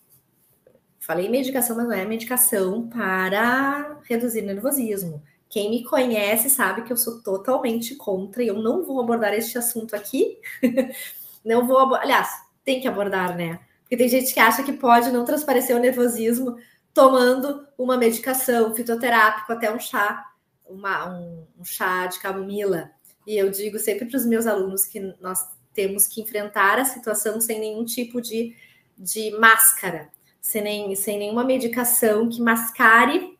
Falei 1.11 1.27
medicação, 1.27 1.75
mas 1.75 1.85
não 1.87 1.93
é 1.93 2.05
medicação 2.05 2.87
para 2.87 3.99
reduzir 4.03 4.43
nervosismo. 4.43 5.21
Quem 5.49 5.69
me 5.69 5.83
conhece 5.83 6.49
sabe 6.49 6.83
que 6.83 6.93
eu 6.93 6.95
sou 6.95 7.21
totalmente 7.21 7.95
contra 7.95 8.41
e 8.41 8.47
eu 8.47 8.61
não 8.61 8.85
vou 8.85 9.01
abordar 9.01 9.33
este 9.33 9.57
assunto 9.57 9.93
aqui. 9.93 10.39
não 11.43 11.67
vou, 11.67 11.95
aliás, 11.95 12.29
tem 12.63 12.79
que 12.79 12.87
abordar, 12.87 13.35
né? 13.35 13.59
Porque 13.81 13.97
tem 13.97 14.07
gente 14.07 14.33
que 14.33 14.39
acha 14.39 14.63
que 14.63 14.71
pode 14.71 15.11
não 15.11 15.25
transparecer 15.25 15.75
o 15.75 15.79
nervosismo 15.79 16.55
tomando 16.93 17.67
uma 17.77 17.97
medicação 17.97 18.73
fitoterápico, 18.73 19.51
até 19.51 19.69
um 19.69 19.79
chá, 19.81 20.31
uma, 20.65 21.09
um, 21.09 21.45
um 21.59 21.65
chá 21.65 22.07
de 22.07 22.21
camomila. 22.21 22.89
E 23.27 23.37
eu 23.37 23.51
digo 23.51 23.77
sempre 23.77 24.05
para 24.05 24.15
os 24.15 24.25
meus 24.25 24.47
alunos 24.47 24.85
que 24.85 25.01
nós 25.19 25.45
temos 25.73 26.07
que 26.07 26.21
enfrentar 26.21 26.79
a 26.79 26.85
situação 26.85 27.41
sem 27.41 27.59
nenhum 27.59 27.83
tipo 27.83 28.21
de, 28.21 28.55
de 28.97 29.31
máscara, 29.31 30.09
sem, 30.41 30.61
nem, 30.61 30.95
sem 30.95 31.19
nenhuma 31.19 31.43
medicação 31.43 32.27
que 32.27 32.41
mascare 32.41 33.37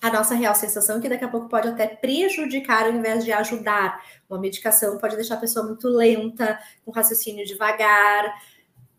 a 0.00 0.12
nossa 0.12 0.34
real 0.34 0.54
sensação, 0.54 1.00
que 1.00 1.08
daqui 1.08 1.24
a 1.24 1.28
pouco 1.28 1.48
pode 1.48 1.66
até 1.66 1.86
prejudicar 1.86 2.84
ao 2.84 2.92
invés 2.92 3.24
de 3.24 3.32
ajudar. 3.32 4.02
Uma 4.28 4.38
medicação 4.38 4.98
pode 4.98 5.16
deixar 5.16 5.34
a 5.34 5.40
pessoa 5.40 5.66
muito 5.66 5.88
lenta, 5.88 6.58
com 6.84 6.90
raciocínio 6.90 7.44
devagar, 7.44 8.32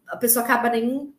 a 0.07 0.17
pessoa 0.17 0.43
acaba 0.43 0.69
nem 0.69 1.13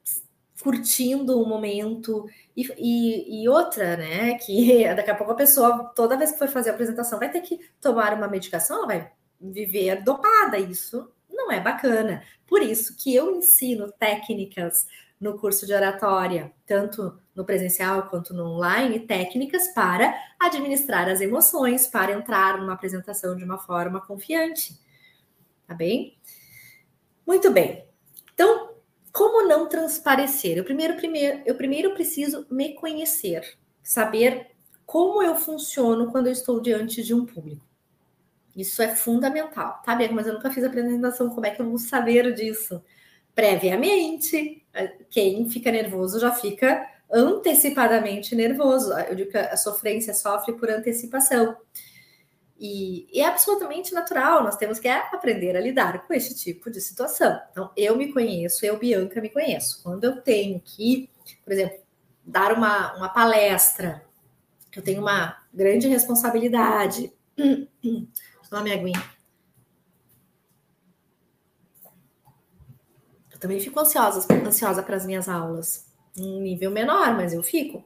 curtindo 0.63 1.41
o 1.41 1.49
momento. 1.49 2.27
E, 2.57 2.67
e, 2.77 3.43
e, 3.43 3.49
outra, 3.49 3.97
né, 3.97 4.35
que 4.39 4.85
daqui 4.95 5.11
a 5.11 5.15
pouco 5.15 5.33
a 5.33 5.37
pessoa, 5.37 5.93
toda 5.95 6.17
vez 6.17 6.33
que 6.33 6.39
for 6.39 6.49
fazer 6.49 6.71
a 6.71 6.73
apresentação, 6.75 7.19
vai 7.19 7.31
ter 7.31 7.41
que 7.41 7.61
tomar 7.81 8.13
uma 8.15 8.29
medicação, 8.29 8.79
ela 8.79 8.87
vai 8.87 9.13
viver 9.41 10.03
dopada. 10.03 10.59
Isso 10.59 11.09
não 11.31 11.53
é 11.53 11.61
bacana. 11.61 12.23
Por 12.47 12.61
isso 12.61 12.97
que 12.97 13.15
eu 13.15 13.37
ensino 13.37 13.93
técnicas 13.93 14.87
no 15.21 15.39
curso 15.39 15.67
de 15.67 15.73
oratória, 15.73 16.53
tanto 16.67 17.19
no 17.35 17.45
presencial 17.45 18.09
quanto 18.09 18.35
no 18.35 18.45
online, 18.55 19.01
técnicas 19.01 19.69
para 19.69 20.15
administrar 20.39 21.09
as 21.09 21.21
emoções, 21.21 21.87
para 21.87 22.13
entrar 22.13 22.59
numa 22.59 22.75
apresentação 22.75 23.37
de 23.37 23.45
uma 23.45 23.59
forma 23.59 24.01
confiante. 24.01 24.79
Tá 25.67 25.75
bem? 25.75 26.17
Muito 27.27 27.51
bem. 27.51 27.87
Então, 28.35 28.75
como 29.13 29.49
não 29.49 29.69
transparecer? 29.69 30.59
Eu 30.59 30.65
primeiro, 30.65 30.95
primeiro, 30.95 31.43
eu 31.47 31.55
primeiro 31.55 31.95
preciso 31.95 32.47
me 32.51 32.75
conhecer, 32.75 33.57
saber 33.83 34.55
como 34.85 35.23
eu 35.23 35.35
funciono 35.35 36.11
quando 36.13 36.27
eu 36.27 36.33
estou 36.33 36.61
diante 36.61 37.03
de 37.03 37.15
um 37.15 37.27
público. 37.27 37.67
Isso 38.55 38.81
é 38.81 38.95
fundamental, 38.95 39.83
tá, 39.85 39.95
Bianca? 39.95 40.15
Mas 40.15 40.27
eu 40.27 40.35
nunca 40.35 40.51
fiz 40.51 40.65
apresentação, 40.65 41.29
como 41.29 41.45
é 41.45 41.51
que 41.51 41.61
eu 41.61 41.69
vou 41.69 41.79
saber 41.79 42.33
disso? 42.35 42.83
Previamente, 43.37 44.67
quem 45.11 45.47
fica 45.51 45.71
nervoso 45.71 46.19
já 46.19 46.33
fica 46.33 46.89
antecipadamente 47.13 48.35
nervoso. 48.35 48.91
Eu 48.95 49.15
digo 49.15 49.31
que 49.31 49.37
a 49.37 49.59
sofrência 49.59 50.15
sofre 50.15 50.55
por 50.55 50.71
antecipação. 50.71 51.55
E, 52.59 53.07
e, 53.13 53.21
é 53.21 53.27
absolutamente 53.27 53.93
natural, 53.93 54.43
nós 54.43 54.57
temos 54.57 54.79
que 54.79 54.89
aprender 54.89 55.55
a 55.55 55.61
lidar 55.61 56.07
com 56.07 56.15
esse 56.15 56.35
tipo 56.35 56.71
de 56.71 56.81
situação. 56.81 57.39
Então, 57.53 57.71
eu 57.77 57.95
me 57.95 58.11
conheço, 58.11 58.65
eu, 58.65 58.79
Bianca, 58.79 59.21
me 59.21 59.29
conheço. 59.29 59.83
Quando 59.83 60.05
eu 60.05 60.23
tenho 60.23 60.59
que, 60.59 61.11
por 61.45 61.53
exemplo, 61.53 61.77
dar 62.25 62.55
uma, 62.55 62.97
uma 62.97 63.11
palestra, 63.11 64.03
eu 64.75 64.81
tenho 64.81 65.03
uma 65.03 65.37
grande 65.53 65.89
responsabilidade. 65.89 67.13
Só 68.45 68.63
minha 68.63 68.77
aguinha. 68.77 69.16
Eu 73.37 73.41
também 73.41 73.61
fico 73.61 73.79
ansiosa, 73.79 74.27
ansiosa 74.47 74.83
para 74.83 74.97
as 74.97 75.05
minhas 75.05 75.29
aulas. 75.29 75.87
Um 76.19 76.41
nível 76.41 76.71
menor, 76.71 77.15
mas 77.15 77.35
eu 77.35 77.43
fico. 77.43 77.85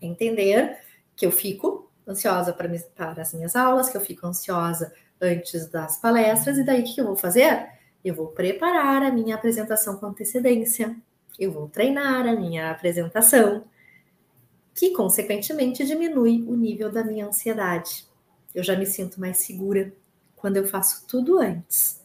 Entender 0.00 0.78
que 1.14 1.26
eu 1.26 1.30
fico 1.30 1.90
ansiosa 2.08 2.54
para, 2.54 2.70
para 2.96 3.20
as 3.20 3.34
minhas 3.34 3.54
aulas, 3.54 3.90
que 3.90 3.98
eu 3.98 4.00
fico 4.00 4.26
ansiosa 4.26 4.90
antes 5.20 5.66
das 5.68 5.98
palestras, 5.98 6.56
e 6.56 6.64
daí 6.64 6.80
o 6.80 6.84
que 6.84 6.98
eu 6.98 7.04
vou 7.04 7.16
fazer? 7.16 7.68
Eu 8.02 8.14
vou 8.14 8.28
preparar 8.28 9.02
a 9.02 9.12
minha 9.12 9.34
apresentação 9.34 9.98
com 9.98 10.06
antecedência, 10.06 10.96
eu 11.38 11.52
vou 11.52 11.68
treinar 11.68 12.26
a 12.26 12.34
minha 12.34 12.70
apresentação, 12.70 13.64
que 14.74 14.92
consequentemente 14.92 15.84
diminui 15.84 16.46
o 16.48 16.56
nível 16.56 16.90
da 16.90 17.04
minha 17.04 17.26
ansiedade. 17.26 18.06
Eu 18.54 18.64
já 18.64 18.74
me 18.74 18.86
sinto 18.86 19.20
mais 19.20 19.36
segura 19.36 19.92
quando 20.34 20.56
eu 20.56 20.66
faço 20.66 21.06
tudo 21.06 21.38
antes. 21.38 22.00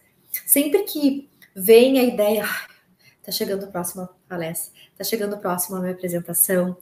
Sempre 0.45 0.83
que 0.83 1.29
vem 1.59 1.99
a 1.99 2.03
ideia, 2.03 2.45
tá 3.23 3.31
chegando 3.31 3.65
a 3.65 3.67
próxima 3.67 4.07
palestra, 4.29 4.71
tá 4.95 5.03
chegando 5.03 5.33
a 5.33 5.81
minha 5.81 5.93
apresentação, 5.93 6.77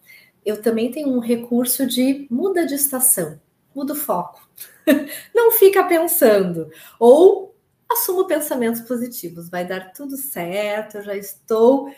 eu 0.45 0.61
também 0.61 0.91
tenho 0.91 1.07
um 1.07 1.19
recurso 1.19 1.87
de 1.87 2.27
muda 2.29 2.65
de 2.65 2.75
estação, 2.75 3.39
muda 3.73 3.93
o 3.93 3.95
foco. 3.95 4.45
Não 5.33 5.53
fica 5.53 5.81
pensando. 5.85 6.69
Ou 6.99 7.55
assumo 7.89 8.27
pensamentos 8.27 8.81
positivos, 8.81 9.49
vai 9.49 9.65
dar 9.65 9.93
tudo 9.93 10.17
certo, 10.17 10.97
eu 10.97 11.03
já 11.03 11.15
estou 11.15 11.89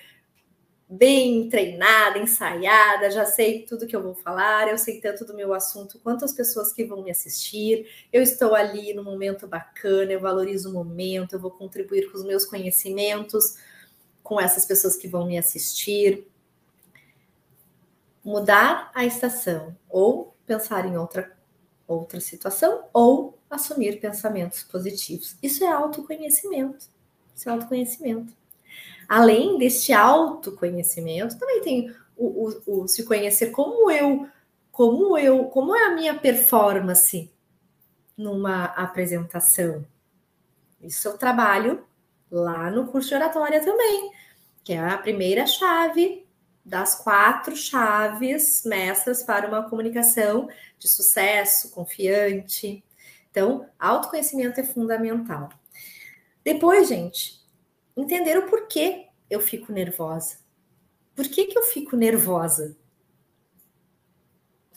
bem 0.90 1.50
treinada, 1.50 2.18
ensaiada, 2.18 3.12
já 3.12 3.26
sei 3.26 3.64
tudo 3.64 3.86
que 3.86 3.96
eu 3.96 4.02
vou 4.02 4.16
falar, 4.16 4.70
eu 4.70 4.78
sei 4.78 5.02
tanto 5.02 5.26
do 5.26 5.34
meu 5.34 5.54
assunto 5.54 6.00
quanto 6.00 6.24
as 6.24 6.34
pessoas 6.34 6.72
que 6.72 6.86
vão 6.86 7.04
me 7.04 7.12
assistir. 7.12 7.88
Eu 8.12 8.22
estou 8.22 8.56
ali 8.56 8.94
no 8.94 9.04
momento 9.04 9.48
bacana, 9.48 10.14
eu 10.14 10.20
valorizo 10.20 10.70
o 10.70 10.74
momento, 10.74 11.34
eu 11.34 11.40
vou 11.40 11.52
contribuir 11.52 12.10
com 12.12 12.18
os 12.18 12.24
meus 12.24 12.46
conhecimentos 12.46 13.58
com 14.24 14.40
essas 14.40 14.66
pessoas 14.66 14.96
que 14.96 15.08
vão 15.08 15.26
me 15.26 15.38
assistir 15.38 16.28
mudar 18.28 18.92
a 18.94 19.06
estação 19.06 19.74
ou 19.90 20.36
pensar 20.46 20.86
em 20.86 20.98
outra 20.98 21.34
outra 21.88 22.20
situação 22.20 22.84
ou 22.92 23.40
assumir 23.50 24.02
pensamentos 24.02 24.62
positivos. 24.64 25.38
Isso 25.42 25.64
é 25.64 25.72
autoconhecimento. 25.72 26.90
Isso 27.34 27.48
é 27.48 27.52
autoconhecimento. 27.54 28.34
Além 29.08 29.58
deste 29.58 29.94
autoconhecimento, 29.94 31.38
também 31.38 31.62
tem 31.62 31.96
o, 32.16 32.52
o, 32.66 32.84
o 32.84 32.88
se 32.88 33.04
conhecer 33.04 33.52
como 33.52 33.90
eu, 33.90 34.28
como 34.72 35.18
eu, 35.18 35.46
como 35.46 35.76
é 35.76 35.86
a 35.86 35.96
minha 35.96 36.14
performance 36.14 37.32
numa 38.18 38.66
apresentação. 38.66 39.86
Isso 40.82 41.08
eu 41.08 41.18
trabalho 41.18 41.86
lá 42.30 42.70
no 42.70 42.88
curso 42.88 43.10
de 43.10 43.16
oratória 43.16 43.64
também, 43.64 44.12
que 44.64 44.74
é 44.74 44.80
a 44.80 44.98
primeira 44.98 45.46
chave 45.46 46.28
das 46.66 46.96
quatro 46.96 47.56
chaves 47.56 48.64
mestras 48.66 49.24
para 49.24 49.48
uma 49.48 49.70
comunicação 49.70 50.50
de 50.78 50.88
sucesso, 50.88 51.72
confiante. 51.72 52.84
Então, 53.32 53.66
autoconhecimento 53.80 54.60
é 54.60 54.64
fundamental. 54.64 55.50
Depois, 56.44 56.90
gente, 56.90 57.40
entender 57.98 58.38
o 58.38 58.50
porquê 58.50 59.08
eu 59.30 59.42
fico 59.42 59.72
nervosa. 59.72 60.38
Por 61.16 61.28
que, 61.28 61.46
que 61.46 61.58
eu 61.58 61.64
fico 61.64 61.96
nervosa? 61.96 62.78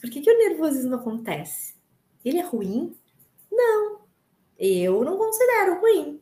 Por 0.00 0.09
que, 0.09 0.23
que 0.23 0.31
o 0.31 0.39
nervosismo 0.39 0.95
acontece? 0.95 1.75
Ele 2.25 2.39
é 2.39 2.43
ruim? 2.43 2.97
Não, 3.53 4.00
eu 4.59 5.05
não 5.05 5.17
considero 5.19 5.81
ruim. 5.81 6.21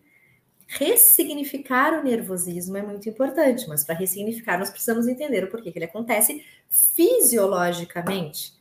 ressignificar 0.66 1.98
o 1.98 2.04
nervosismo 2.04 2.76
é 2.76 2.82
muito 2.82 3.08
importante, 3.08 3.66
mas 3.68 3.84
para 3.84 3.94
ressignificar 3.94 4.58
nós 4.58 4.70
precisamos 4.70 5.08
entender 5.08 5.44
o 5.44 5.50
porquê 5.50 5.72
que 5.72 5.78
ele 5.78 5.86
acontece 5.86 6.44
fisiologicamente. 6.68 8.52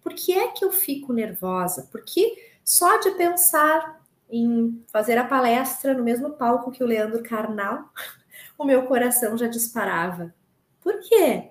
Por 0.00 0.14
que 0.14 0.32
é 0.32 0.48
que 0.48 0.64
eu 0.64 0.70
fico 0.70 1.12
nervosa? 1.12 1.88
Porque 1.90 2.36
só 2.62 2.98
de 2.98 3.12
pensar 3.12 3.95
em 4.28 4.84
fazer 4.88 5.18
a 5.18 5.24
palestra 5.24 5.94
no 5.94 6.02
mesmo 6.02 6.30
palco 6.30 6.70
que 6.70 6.82
o 6.82 6.86
Leandro 6.86 7.22
Carnal, 7.22 7.90
o 8.58 8.64
meu 8.64 8.86
coração 8.86 9.36
já 9.36 9.46
disparava. 9.46 10.34
Por 10.80 11.00
quê? 11.00 11.50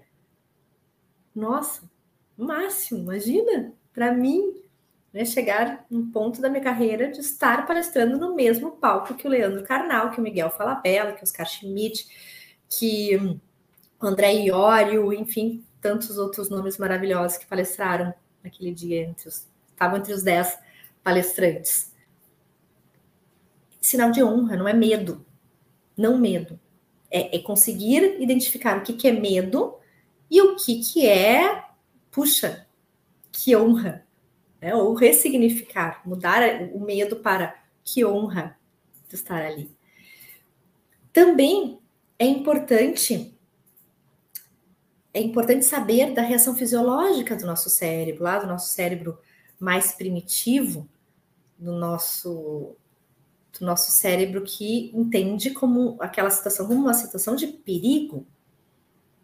Nossa, 1.33 1.89
máximo, 2.37 3.01
imagina, 3.01 3.73
para 3.93 4.13
mim, 4.13 4.61
né, 5.13 5.23
chegar 5.23 5.85
num 5.89 6.11
ponto 6.11 6.41
da 6.41 6.49
minha 6.49 6.63
carreira 6.63 7.09
de 7.09 7.21
estar 7.21 7.65
palestrando 7.65 8.17
no 8.17 8.35
mesmo 8.35 8.71
palco 8.71 9.15
que 9.15 9.25
o 9.25 9.29
Leandro 9.29 9.63
Carnal, 9.63 10.11
que 10.11 10.19
o 10.19 10.23
Miguel 10.23 10.49
Falabella, 10.49 11.13
que 11.13 11.21
o 11.21 11.23
Oscar 11.23 11.47
Schmidt, 11.47 12.07
que 12.69 13.15
o 13.15 13.39
André 14.05 14.33
Iorio, 14.33 15.13
enfim, 15.13 15.65
tantos 15.79 16.17
outros 16.17 16.49
nomes 16.49 16.77
maravilhosos 16.77 17.37
que 17.37 17.45
palestraram 17.45 18.13
naquele 18.43 18.73
dia, 18.73 19.03
entre 19.03 19.27
os, 19.27 19.47
estavam 19.69 19.99
entre 19.99 20.13
os 20.13 20.23
dez 20.23 20.57
palestrantes. 21.03 21.94
Sinal 23.85 24.09
de 24.09 24.23
honra, 24.23 24.57
não 24.57 24.67
é 24.67 24.73
medo. 24.73 25.23
Não 25.95 26.17
medo. 26.17 26.59
É, 27.11 27.37
é 27.37 27.39
conseguir 27.39 28.19
identificar 28.19 28.79
o 28.79 28.81
que, 28.81 28.93
que 28.93 29.07
é 29.07 29.11
medo 29.11 29.75
e 30.29 30.41
o 30.41 30.55
que, 30.55 30.81
que 30.81 31.05
é, 31.05 31.63
puxa, 32.09 32.65
que 33.31 33.55
honra 33.55 34.03
né? 34.59 34.73
ou 34.73 34.95
ressignificar, 34.95 36.01
mudar 36.03 36.41
o 36.73 36.79
medo 36.79 37.17
para 37.17 37.55
que 37.83 38.03
honra 38.03 38.57
de 39.07 39.13
estar 39.13 39.43
ali. 39.43 39.69
Também 41.13 41.79
é 42.17 42.25
importante 42.25 43.37
é 45.13 45.21
importante 45.21 45.63
saber 45.63 46.11
da 46.11 46.23
reação 46.23 46.55
fisiológica 46.55 47.35
do 47.35 47.45
nosso 47.45 47.69
cérebro, 47.69 48.23
lá 48.23 48.39
do 48.39 48.47
nosso 48.47 48.73
cérebro 48.73 49.17
mais 49.59 49.91
primitivo, 49.91 50.89
do 51.57 51.71
nosso 51.71 52.75
do 53.59 53.65
nosso 53.65 53.91
cérebro 53.91 54.43
que 54.43 54.91
entende 54.93 55.51
como 55.51 55.97
aquela 55.99 56.29
situação 56.29 56.67
como 56.67 56.81
uma 56.81 56.93
situação 56.93 57.35
de 57.35 57.47
perigo. 57.47 58.25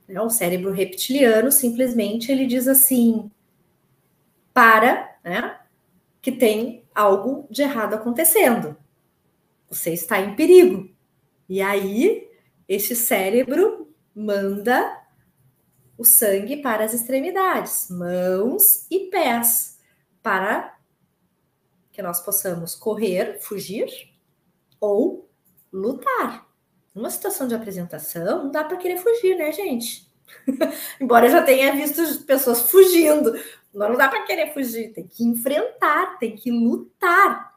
Né? 0.07 0.19
O 0.21 0.29
cérebro 0.29 0.71
reptiliano 0.71 1.51
simplesmente 1.51 2.31
ele 2.31 2.45
diz 2.45 2.67
assim: 2.67 3.29
para 4.53 5.11
né? 5.23 5.59
Que 6.21 6.31
tem 6.31 6.83
algo 6.93 7.47
de 7.49 7.61
errado 7.61 7.93
acontecendo. 7.93 8.77
Você 9.69 9.93
está 9.93 10.19
em 10.19 10.35
perigo. 10.35 10.89
E 11.47 11.61
aí, 11.61 12.29
este 12.67 12.95
cérebro 12.95 13.93
manda 14.13 14.99
o 15.97 16.03
sangue 16.03 16.57
para 16.57 16.83
as 16.83 16.93
extremidades, 16.93 17.89
mãos 17.89 18.85
e 18.89 19.09
pés, 19.09 19.79
para 20.21 20.77
que 21.91 22.01
nós 22.01 22.21
possamos 22.21 22.75
correr, 22.75 23.39
fugir 23.39 24.10
ou 24.81 25.29
lutar. 25.71 26.49
Numa 26.93 27.09
situação 27.09 27.47
de 27.47 27.55
apresentação, 27.55 28.43
não 28.43 28.51
dá 28.51 28.65
para 28.65 28.75
querer 28.75 28.97
fugir, 28.97 29.37
né, 29.37 29.51
gente? 29.53 30.11
Embora 30.99 31.27
eu 31.27 31.31
já 31.31 31.41
tenha 31.41 31.73
visto 31.73 32.25
pessoas 32.25 32.69
fugindo, 32.69 33.33
não 33.73 33.95
dá 33.95 34.09
para 34.09 34.23
querer 34.23 34.53
fugir, 34.53 34.91
tem 34.91 35.07
que 35.07 35.23
enfrentar, 35.23 36.17
tem 36.17 36.35
que 36.35 36.51
lutar. 36.51 37.51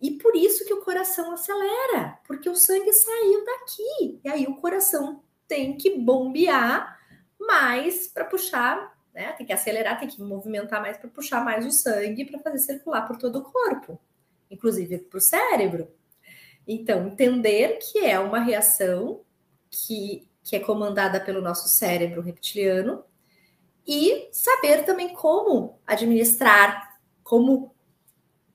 E 0.00 0.12
por 0.12 0.34
isso 0.34 0.64
que 0.64 0.74
o 0.74 0.82
coração 0.82 1.32
acelera, 1.32 2.18
porque 2.26 2.48
o 2.48 2.54
sangue 2.54 2.92
saiu 2.92 3.44
daqui. 3.44 4.20
E 4.24 4.28
aí 4.28 4.46
o 4.46 4.56
coração 4.56 5.22
tem 5.46 5.76
que 5.76 5.98
bombear 5.98 6.98
mais 7.38 8.08
para 8.08 8.24
puxar, 8.24 8.96
né? 9.14 9.32
Tem 9.32 9.46
que 9.46 9.52
acelerar, 9.52 9.98
tem 9.98 10.08
que 10.08 10.20
movimentar 10.20 10.80
mais 10.80 10.96
para 10.96 11.10
puxar 11.10 11.44
mais 11.44 11.66
o 11.66 11.70
sangue 11.70 12.24
para 12.24 12.38
fazer 12.38 12.58
circular 12.58 13.06
por 13.06 13.16
todo 13.16 13.40
o 13.40 13.42
corpo, 13.42 14.00
inclusive 14.50 14.98
para 14.98 15.18
o 15.18 15.20
cérebro. 15.20 15.88
Então, 16.70 17.06
entender 17.06 17.78
que 17.78 18.00
é 18.00 18.20
uma 18.20 18.40
reação 18.40 19.22
que, 19.70 20.28
que 20.44 20.54
é 20.54 20.60
comandada 20.60 21.18
pelo 21.18 21.40
nosso 21.40 21.66
cérebro 21.66 22.20
reptiliano 22.20 23.02
e 23.86 24.28
saber 24.30 24.84
também 24.84 25.14
como 25.14 25.80
administrar, 25.86 27.00
como 27.24 27.74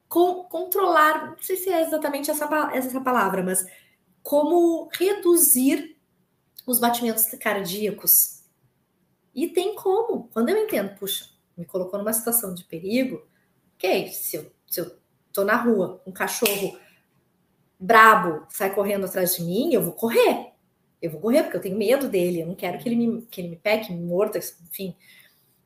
com, 0.08 0.44
controlar, 0.44 1.32
não 1.32 1.38
sei 1.40 1.56
se 1.56 1.70
é 1.72 1.82
exatamente 1.82 2.30
essa, 2.30 2.48
essa 2.72 3.02
palavra, 3.02 3.42
mas 3.42 3.66
como 4.22 4.88
reduzir 4.94 5.98
os 6.68 6.78
batimentos 6.78 7.26
cardíacos. 7.42 8.44
E 9.34 9.48
tem 9.48 9.74
como. 9.74 10.30
Quando 10.32 10.50
eu 10.50 10.58
entendo, 10.58 10.96
puxa, 11.00 11.28
me 11.58 11.66
colocou 11.66 11.98
numa 11.98 12.14
situação 12.14 12.54
de 12.54 12.64
perigo, 12.64 13.28
ok, 13.76 14.08
se 14.10 14.38
eu, 14.38 14.52
se 14.68 14.82
eu 14.82 14.96
tô 15.34 15.44
na 15.44 15.56
rua, 15.56 16.00
um 16.06 16.12
cachorro 16.12 16.78
brabo 17.86 18.46
sai 18.50 18.74
correndo 18.74 19.06
atrás 19.06 19.36
de 19.36 19.44
mim, 19.44 19.74
eu 19.74 19.82
vou 19.82 19.94
correr. 19.94 20.52
Eu 21.02 21.12
vou 21.12 21.20
correr 21.20 21.44
porque 21.44 21.58
eu 21.58 21.62
tenho 21.62 21.78
medo 21.78 22.08
dele, 22.08 22.42
eu 22.42 22.48
não 22.48 22.56
quero 22.56 22.78
que 22.80 22.88
ele 22.88 22.96
me, 22.96 23.22
que 23.24 23.42
ele 23.42 23.50
me 23.50 23.56
pegue, 23.58 23.92
me 23.92 24.06
morda, 24.06 24.40
enfim 24.40 24.96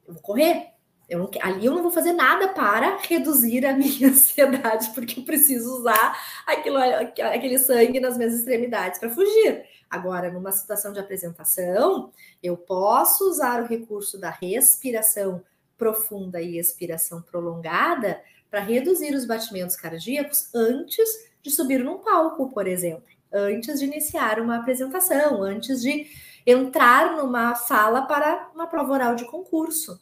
eu 0.07 0.13
vou 0.13 0.23
correr. 0.23 0.69
Eu 1.09 1.19
não, 1.19 1.29
ali 1.41 1.65
eu 1.65 1.73
não 1.73 1.83
vou 1.83 1.91
fazer 1.91 2.11
nada 2.11 2.49
para 2.49 2.97
reduzir 2.97 3.65
a 3.65 3.71
minha 3.75 4.09
ansiedade, 4.09 4.89
porque 4.93 5.19
eu 5.19 5.23
preciso 5.23 5.79
usar 5.79 6.17
aquilo, 6.45 6.77
aquele 6.77 7.57
sangue 7.59 7.99
nas 7.99 8.17
minhas 8.17 8.33
extremidades 8.33 8.99
para 8.99 9.09
fugir. 9.09 9.63
Agora, 9.89 10.31
numa 10.31 10.51
situação 10.51 10.91
de 10.91 10.99
apresentação, 10.99 12.11
eu 12.43 12.57
posso 12.57 13.29
usar 13.29 13.61
o 13.61 13.67
recurso 13.67 14.19
da 14.19 14.29
respiração 14.29 15.41
profunda 15.77 16.41
e 16.41 16.57
expiração 16.57 17.21
prolongada 17.21 18.21
para 18.49 18.59
reduzir 18.59 19.13
os 19.13 19.25
batimentos 19.25 19.75
cardíacos 19.75 20.53
antes 20.53 21.07
de 21.47 21.53
subir 21.55 21.83
num 21.83 21.99
palco, 21.99 22.49
por 22.51 22.67
exemplo, 22.67 23.07
antes 23.31 23.79
de 23.79 23.85
iniciar 23.85 24.39
uma 24.39 24.57
apresentação, 24.57 25.41
antes 25.41 25.81
de 25.81 26.07
entrar 26.45 27.15
numa 27.15 27.55
sala 27.55 28.03
para 28.03 28.51
uma 28.53 28.67
prova 28.67 28.93
oral 28.93 29.15
de 29.15 29.25
concurso. 29.25 30.01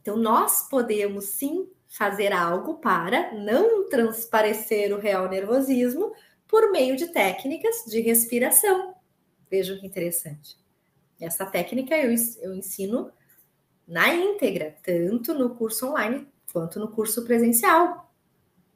Então, 0.00 0.16
nós 0.16 0.68
podemos 0.68 1.26
sim 1.26 1.70
fazer 1.88 2.32
algo 2.32 2.74
para 2.74 3.32
não 3.34 3.88
transparecer 3.88 4.92
o 4.94 4.98
real 4.98 5.28
nervosismo 5.28 6.12
por 6.48 6.70
meio 6.70 6.96
de 6.96 7.08
técnicas 7.08 7.84
de 7.86 8.00
respiração. 8.00 8.94
Vejam 9.50 9.78
que 9.78 9.86
interessante. 9.86 10.56
Essa 11.20 11.46
técnica 11.46 11.96
eu, 11.96 12.14
eu 12.40 12.54
ensino 12.54 13.12
na 13.86 14.12
íntegra, 14.12 14.76
tanto 14.82 15.34
no 15.34 15.54
curso 15.54 15.88
online 15.88 16.26
quanto 16.52 16.80
no 16.80 16.88
curso 16.88 17.24
presencial 17.24 18.11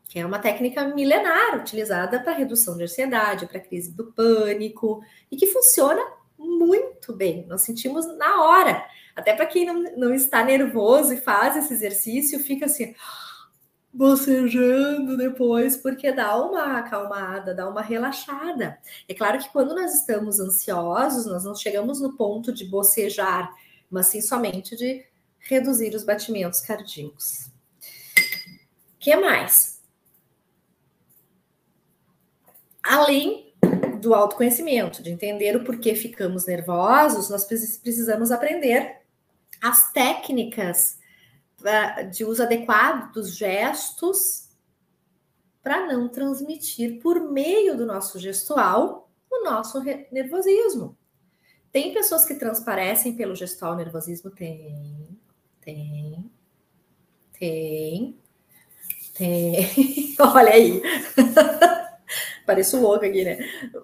que 0.08 0.18
é 0.18 0.26
uma 0.26 0.38
técnica 0.38 0.84
milenar 0.84 1.58
utilizada 1.58 2.20
para 2.20 2.32
redução 2.32 2.76
de 2.76 2.84
ansiedade, 2.84 3.46
para 3.46 3.60
crise 3.60 3.94
do 3.94 4.12
pânico 4.12 5.02
e 5.30 5.36
que 5.36 5.46
funciona 5.48 6.02
muito 6.38 7.12
bem. 7.12 7.46
Nós 7.46 7.62
sentimos 7.62 8.06
na 8.16 8.42
hora. 8.42 8.84
Até 9.14 9.34
para 9.34 9.46
quem 9.46 9.64
não, 9.66 9.82
não 9.96 10.14
está 10.14 10.44
nervoso 10.44 11.12
e 11.12 11.16
faz 11.16 11.56
esse 11.56 11.72
exercício, 11.72 12.38
fica 12.38 12.66
assim 12.66 12.94
bocejando 13.96 15.16
depois, 15.16 15.74
porque 15.78 16.12
dá 16.12 16.36
uma 16.36 16.78
acalmada, 16.78 17.54
dá 17.54 17.66
uma 17.66 17.80
relaxada. 17.80 18.78
É 19.08 19.14
claro 19.14 19.38
que 19.38 19.48
quando 19.48 19.74
nós 19.74 19.94
estamos 19.94 20.38
ansiosos, 20.38 21.24
nós 21.24 21.44
não 21.44 21.54
chegamos 21.54 21.98
no 21.98 22.14
ponto 22.14 22.52
de 22.52 22.66
bocejar, 22.66 23.50
mas 23.90 24.08
sim 24.08 24.20
somente 24.20 24.76
de 24.76 25.02
reduzir 25.38 25.94
os 25.94 26.04
batimentos 26.04 26.60
cardíacos. 26.60 27.46
O 27.46 28.98
que 28.98 29.16
mais? 29.16 29.75
Além 32.86 33.54
do 34.00 34.14
autoconhecimento, 34.14 35.02
de 35.02 35.10
entender 35.10 35.56
o 35.56 35.64
porquê 35.64 35.94
ficamos 35.94 36.46
nervosos, 36.46 37.28
nós 37.28 37.44
precisamos 37.44 38.30
aprender 38.30 39.00
as 39.60 39.92
técnicas 39.92 40.98
de 42.12 42.24
uso 42.24 42.42
adequado 42.42 43.12
dos 43.12 43.36
gestos 43.36 44.48
para 45.62 45.86
não 45.86 46.08
transmitir 46.08 47.00
por 47.00 47.20
meio 47.20 47.76
do 47.76 47.86
nosso 47.86 48.18
gestual 48.18 49.10
o 49.30 49.44
nosso 49.44 49.82
nervosismo. 50.12 50.96
Tem 51.72 51.92
pessoas 51.92 52.24
que 52.24 52.36
transparecem 52.36 53.14
pelo 53.14 53.34
gestual 53.34 53.74
nervosismo? 53.74 54.30
Tem, 54.30 55.08
tem, 55.60 56.30
tem, 57.38 58.16
tem. 59.14 60.14
Olha 60.20 60.52
aí. 60.52 60.80
pareço 62.46 62.80
louca 62.80 63.06
aqui, 63.06 63.24
né? 63.24 63.38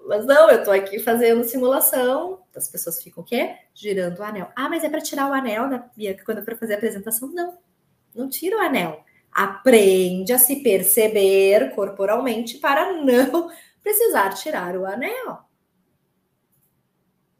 Mas 0.06 0.24
não, 0.24 0.50
eu 0.50 0.62
tô 0.64 0.70
aqui 0.70 0.98
fazendo 0.98 1.44
simulação. 1.44 2.42
As 2.54 2.68
pessoas 2.68 3.02
ficam 3.02 3.22
o 3.22 3.26
quê? 3.26 3.56
Girando 3.74 4.20
o 4.20 4.22
anel. 4.22 4.50
Ah, 4.56 4.68
mas 4.68 4.84
é 4.84 4.88
para 4.88 5.00
tirar 5.00 5.28
o 5.28 5.32
anel 5.32 5.68
da 5.68 5.78
Bianca 5.96 6.24
quando 6.24 6.44
para 6.44 6.56
fazer 6.56 6.74
a 6.74 6.76
apresentação? 6.76 7.28
Não, 7.32 7.58
não 8.14 8.28
tira 8.28 8.56
o 8.56 8.60
anel. 8.60 9.04
Aprende 9.30 10.32
a 10.32 10.38
se 10.38 10.62
perceber 10.62 11.74
corporalmente 11.74 12.58
para 12.58 12.92
não 13.02 13.50
precisar 13.82 14.30
tirar 14.34 14.76
o 14.76 14.86
anel. 14.86 15.40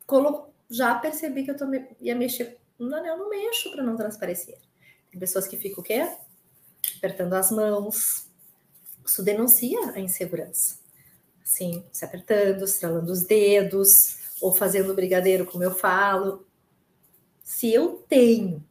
Colo 0.06 0.52
já 0.68 0.94
percebi 0.94 1.44
que 1.44 1.50
eu 1.50 1.56
tô 1.56 1.66
me... 1.66 1.86
ia 2.00 2.14
mexer 2.14 2.58
no 2.78 2.94
anel, 2.96 3.16
não 3.16 3.30
mexo 3.30 3.70
para 3.70 3.82
não 3.82 3.96
transparecer. 3.96 4.58
Tem 5.10 5.20
pessoas 5.20 5.46
que 5.46 5.56
ficam 5.56 5.80
o 5.80 5.84
quê? 5.84 6.10
Apertando 6.96 7.34
as 7.34 7.50
mãos. 7.50 8.28
Isso 9.04 9.22
denuncia 9.22 9.92
a 9.94 10.00
insegurança. 10.00 10.81
Assim, 11.42 11.84
se 11.92 12.04
apertando, 12.04 12.64
estralando 12.64 13.10
os 13.10 13.22
dedos, 13.22 14.16
ou 14.40 14.52
fazendo 14.52 14.94
brigadeiro, 14.94 15.46
como 15.46 15.62
eu 15.62 15.70
falo. 15.70 16.46
Se 17.42 17.72
eu 17.72 18.04
tenho 18.08 18.64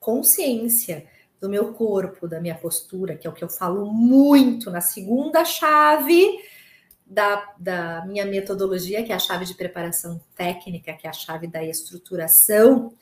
consciência 0.00 1.06
do 1.40 1.48
meu 1.48 1.72
corpo, 1.72 2.26
da 2.26 2.40
minha 2.40 2.54
postura, 2.54 3.16
que 3.16 3.26
é 3.26 3.30
o 3.30 3.32
que 3.32 3.44
eu 3.44 3.48
falo 3.48 3.86
muito 3.86 4.70
na 4.70 4.80
segunda 4.80 5.44
chave 5.44 6.40
da, 7.06 7.54
da 7.58 8.04
minha 8.06 8.24
metodologia, 8.24 9.04
que 9.04 9.12
é 9.12 9.14
a 9.14 9.20
chave 9.20 9.44
de 9.44 9.54
preparação 9.54 10.20
técnica, 10.34 10.92
que 10.94 11.06
é 11.06 11.10
a 11.10 11.12
chave 11.12 11.46
da 11.46 11.62
estruturação, 11.62 12.92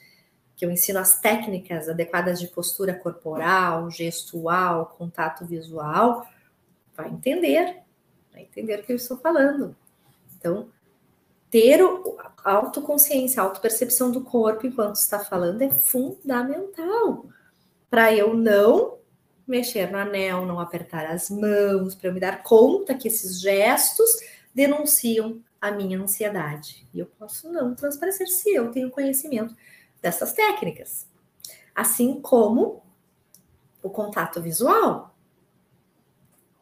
que 0.55 0.65
eu 0.65 0.71
ensino 0.71 0.99
as 0.99 1.19
técnicas 1.19 1.89
adequadas 1.89 2.39
de 2.39 2.47
postura 2.47 2.93
corporal, 2.93 3.89
gestual, 3.89 4.95
contato 4.97 5.45
visual, 5.45 6.25
vai 6.95 7.09
entender, 7.09 7.84
vai 8.35 8.43
entender 8.43 8.79
o 8.79 8.83
que 8.83 8.91
eu 8.91 8.97
estou 8.97 9.17
falando. 9.17 9.75
Então, 10.37 10.67
ter 11.49 11.79
a 12.43 12.51
autoconsciência, 12.51 13.41
a 13.41 13.45
autopercepção 13.45 14.11
do 14.11 14.21
corpo 14.21 14.67
enquanto 14.67 14.97
está 14.97 15.19
falando 15.19 15.61
é 15.61 15.69
fundamental 15.69 17.25
para 17.89 18.13
eu 18.13 18.33
não 18.33 18.97
mexer 19.47 19.89
no 19.89 19.97
anel, 19.97 20.45
não 20.45 20.59
apertar 20.59 21.05
as 21.05 21.29
mãos, 21.29 21.95
para 21.95 22.09
eu 22.09 22.13
me 22.13 22.19
dar 22.19 22.43
conta 22.43 22.95
que 22.95 23.07
esses 23.07 23.39
gestos 23.39 24.09
denunciam 24.53 25.41
a 25.61 25.71
minha 25.71 25.99
ansiedade. 25.99 26.85
E 26.93 26.99
eu 26.99 27.05
posso 27.05 27.49
não 27.49 27.73
transparecer 27.73 28.27
se 28.27 28.53
eu 28.53 28.71
tenho 28.71 28.91
conhecimento 28.91 29.55
dessas 30.01 30.33
técnicas. 30.33 31.07
Assim 31.73 32.19
como 32.19 32.83
o 33.81 33.89
contato 33.89 34.41
visual. 34.41 35.15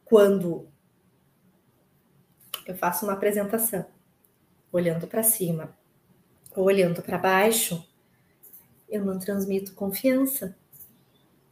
Quando 0.05 0.67
eu 2.65 2.75
faço 2.75 3.05
uma 3.05 3.13
apresentação 3.13 3.85
olhando 4.71 5.07
para 5.07 5.23
cima 5.23 5.75
ou 6.55 6.65
olhando 6.65 7.01
para 7.01 7.17
baixo, 7.17 7.87
eu 8.89 9.03
não 9.03 9.17
transmito 9.17 9.73
confiança. 9.73 10.55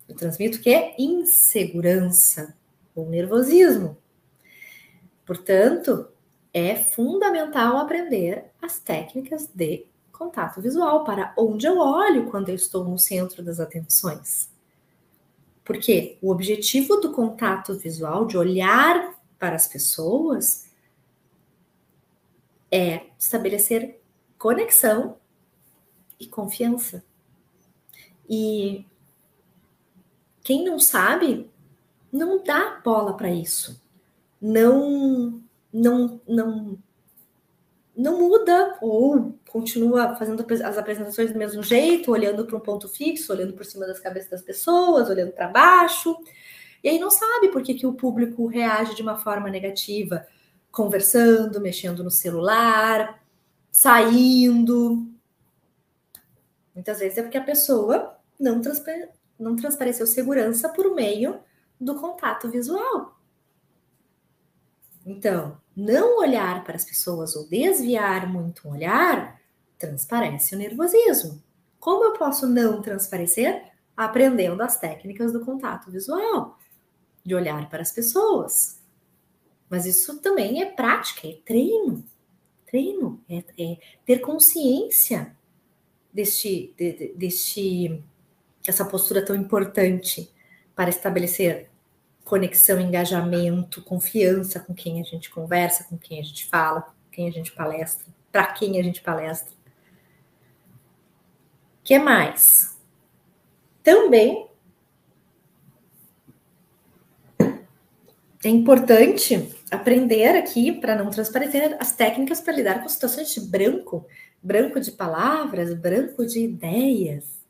Eu 0.08 0.16
transmito 0.16 0.60
que 0.60 0.70
é 0.70 0.96
insegurança 1.00 2.56
ou 2.94 3.10
nervosismo. 3.10 3.98
Portanto, 5.26 6.08
é 6.54 6.76
fundamental 6.76 7.78
aprender 7.78 8.46
as 8.62 8.80
técnicas 8.80 9.48
de 9.48 9.86
contato 10.12 10.62
visual 10.62 11.04
para 11.04 11.34
onde 11.38 11.66
eu 11.66 11.78
olho 11.80 12.30
quando 12.30 12.50
eu 12.50 12.56
estou 12.56 12.84
no 12.84 13.00
centro 13.00 13.42
das 13.42 13.60
atenções. 13.60 14.52
Porque 15.64 16.18
o 16.22 16.32
objetivo 16.32 16.98
do 16.98 17.12
contato 17.12 17.74
visual, 17.76 18.26
de 18.26 18.38
olhar 18.38 19.16
para 19.40 19.56
as 19.56 19.68
pessoas, 19.68 20.71
é 22.72 23.08
estabelecer 23.20 24.00
conexão 24.38 25.18
e 26.20 26.26
confiança. 26.26 27.04
E 28.30 28.86
quem 30.44 30.64
não 30.64 30.80
sabe, 30.80 31.52
não 32.12 32.44
dá 32.44 32.82
bola 32.84 33.16
para 33.16 33.30
isso. 33.30 33.82
Não, 34.42 35.42
não, 35.72 36.22
não, 36.28 36.78
não 37.96 38.20
muda 38.20 38.78
ou 38.82 39.36
continua 39.50 40.16
fazendo 40.16 40.46
as 40.64 40.78
apresentações 40.78 41.32
do 41.32 41.38
mesmo 41.38 41.62
jeito, 41.62 42.12
olhando 42.12 42.46
para 42.46 42.58
um 42.58 42.62
ponto 42.62 42.88
fixo, 42.88 43.32
olhando 43.32 43.54
por 43.54 43.66
cima 43.66 43.86
das 43.86 44.00
cabeças 44.00 44.30
das 44.30 44.42
pessoas, 44.42 45.10
olhando 45.10 45.34
para 45.34 45.48
baixo. 45.48 46.18
E 46.84 46.90
aí 46.90 46.98
não 46.98 47.12
sabe 47.12 47.50
por 47.50 47.62
que, 47.62 47.76
que 47.76 47.86
o 47.86 47.94
público 47.94 48.48
reage 48.48 48.96
de 48.96 49.02
uma 49.02 49.18
forma 49.18 49.50
negativa, 49.50 50.26
conversando, 50.72 51.60
mexendo 51.60 52.04
no 52.04 52.12
celular, 52.12 53.22
saindo. 53.72 55.08
Muitas 56.74 57.00
vezes 57.00 57.18
é 57.18 57.22
porque 57.22 57.38
a 57.38 57.44
pessoa 57.44 58.18
não 58.40 58.62
não 59.38 59.56
transpareceu 59.56 60.06
segurança 60.06 60.70
por 60.70 60.94
meio 60.94 61.40
do 61.80 61.96
contato 61.96 62.50
visual. 62.50 63.20
Então, 65.06 65.58
não 65.76 66.20
olhar 66.20 66.64
para 66.64 66.76
as 66.76 66.86
pessoas 66.86 67.36
ou 67.36 67.48
desviar 67.48 68.28
muito 68.32 68.68
um 68.68 68.72
olhar 68.72 69.40
transparece 69.80 70.54
o 70.54 70.60
nervosismo. 70.60 71.42
Como 71.80 72.04
eu 72.04 72.14
posso 72.14 72.48
não 72.48 72.82
transparecer? 72.82 73.72
Aprendendo 73.98 74.62
as 74.62 74.78
técnicas 74.78 75.34
do 75.34 75.44
contato 75.44 75.90
visual, 75.90 76.58
de 77.26 77.34
olhar 77.34 77.68
para 77.70 77.82
as 77.82 77.92
pessoas. 77.92 78.81
Mas 79.72 79.86
isso 79.86 80.20
também 80.20 80.62
é 80.62 80.66
prática, 80.66 81.26
é 81.26 81.38
treino. 81.46 82.04
Treino, 82.66 83.24
é, 83.30 83.38
é 83.58 83.78
ter 84.06 84.20
consciência 84.20 85.34
deste, 86.14 86.74
de, 86.78 87.14
deste 87.16 88.04
essa 88.68 88.84
postura 88.84 89.24
tão 89.24 89.34
importante 89.34 90.30
para 90.76 90.90
estabelecer 90.90 91.70
conexão, 92.26 92.82
engajamento, 92.82 93.82
confiança 93.82 94.60
com 94.60 94.74
quem 94.74 95.00
a 95.00 95.06
gente 95.06 95.30
conversa, 95.30 95.86
com 95.86 95.98
quem 95.98 96.20
a 96.20 96.24
gente 96.24 96.48
fala, 96.48 96.82
com 96.82 97.10
quem 97.10 97.30
a 97.30 97.32
gente 97.32 97.54
palestra, 97.54 98.06
para 98.30 98.48
quem 98.48 98.78
a 98.78 98.84
gente 98.84 99.02
palestra. 99.02 99.54
que 101.82 101.98
mais? 101.98 102.78
Também 103.82 104.51
é 108.44 108.50
importante 108.50 109.50
aprender 109.70 110.36
aqui, 110.38 110.72
para 110.72 110.96
não 110.96 111.10
transparecer, 111.10 111.78
as 111.80 111.92
técnicas 111.92 112.42
para 112.42 112.54
lidar 112.54 112.82
com 112.82 112.90
situações 112.90 113.34
de 113.34 113.42
branco, 113.42 114.06
branco 114.42 114.80
de 114.80 114.92
palavras, 114.92 115.74
branco 115.74 116.26
de 116.26 116.40
ideias 116.40 117.42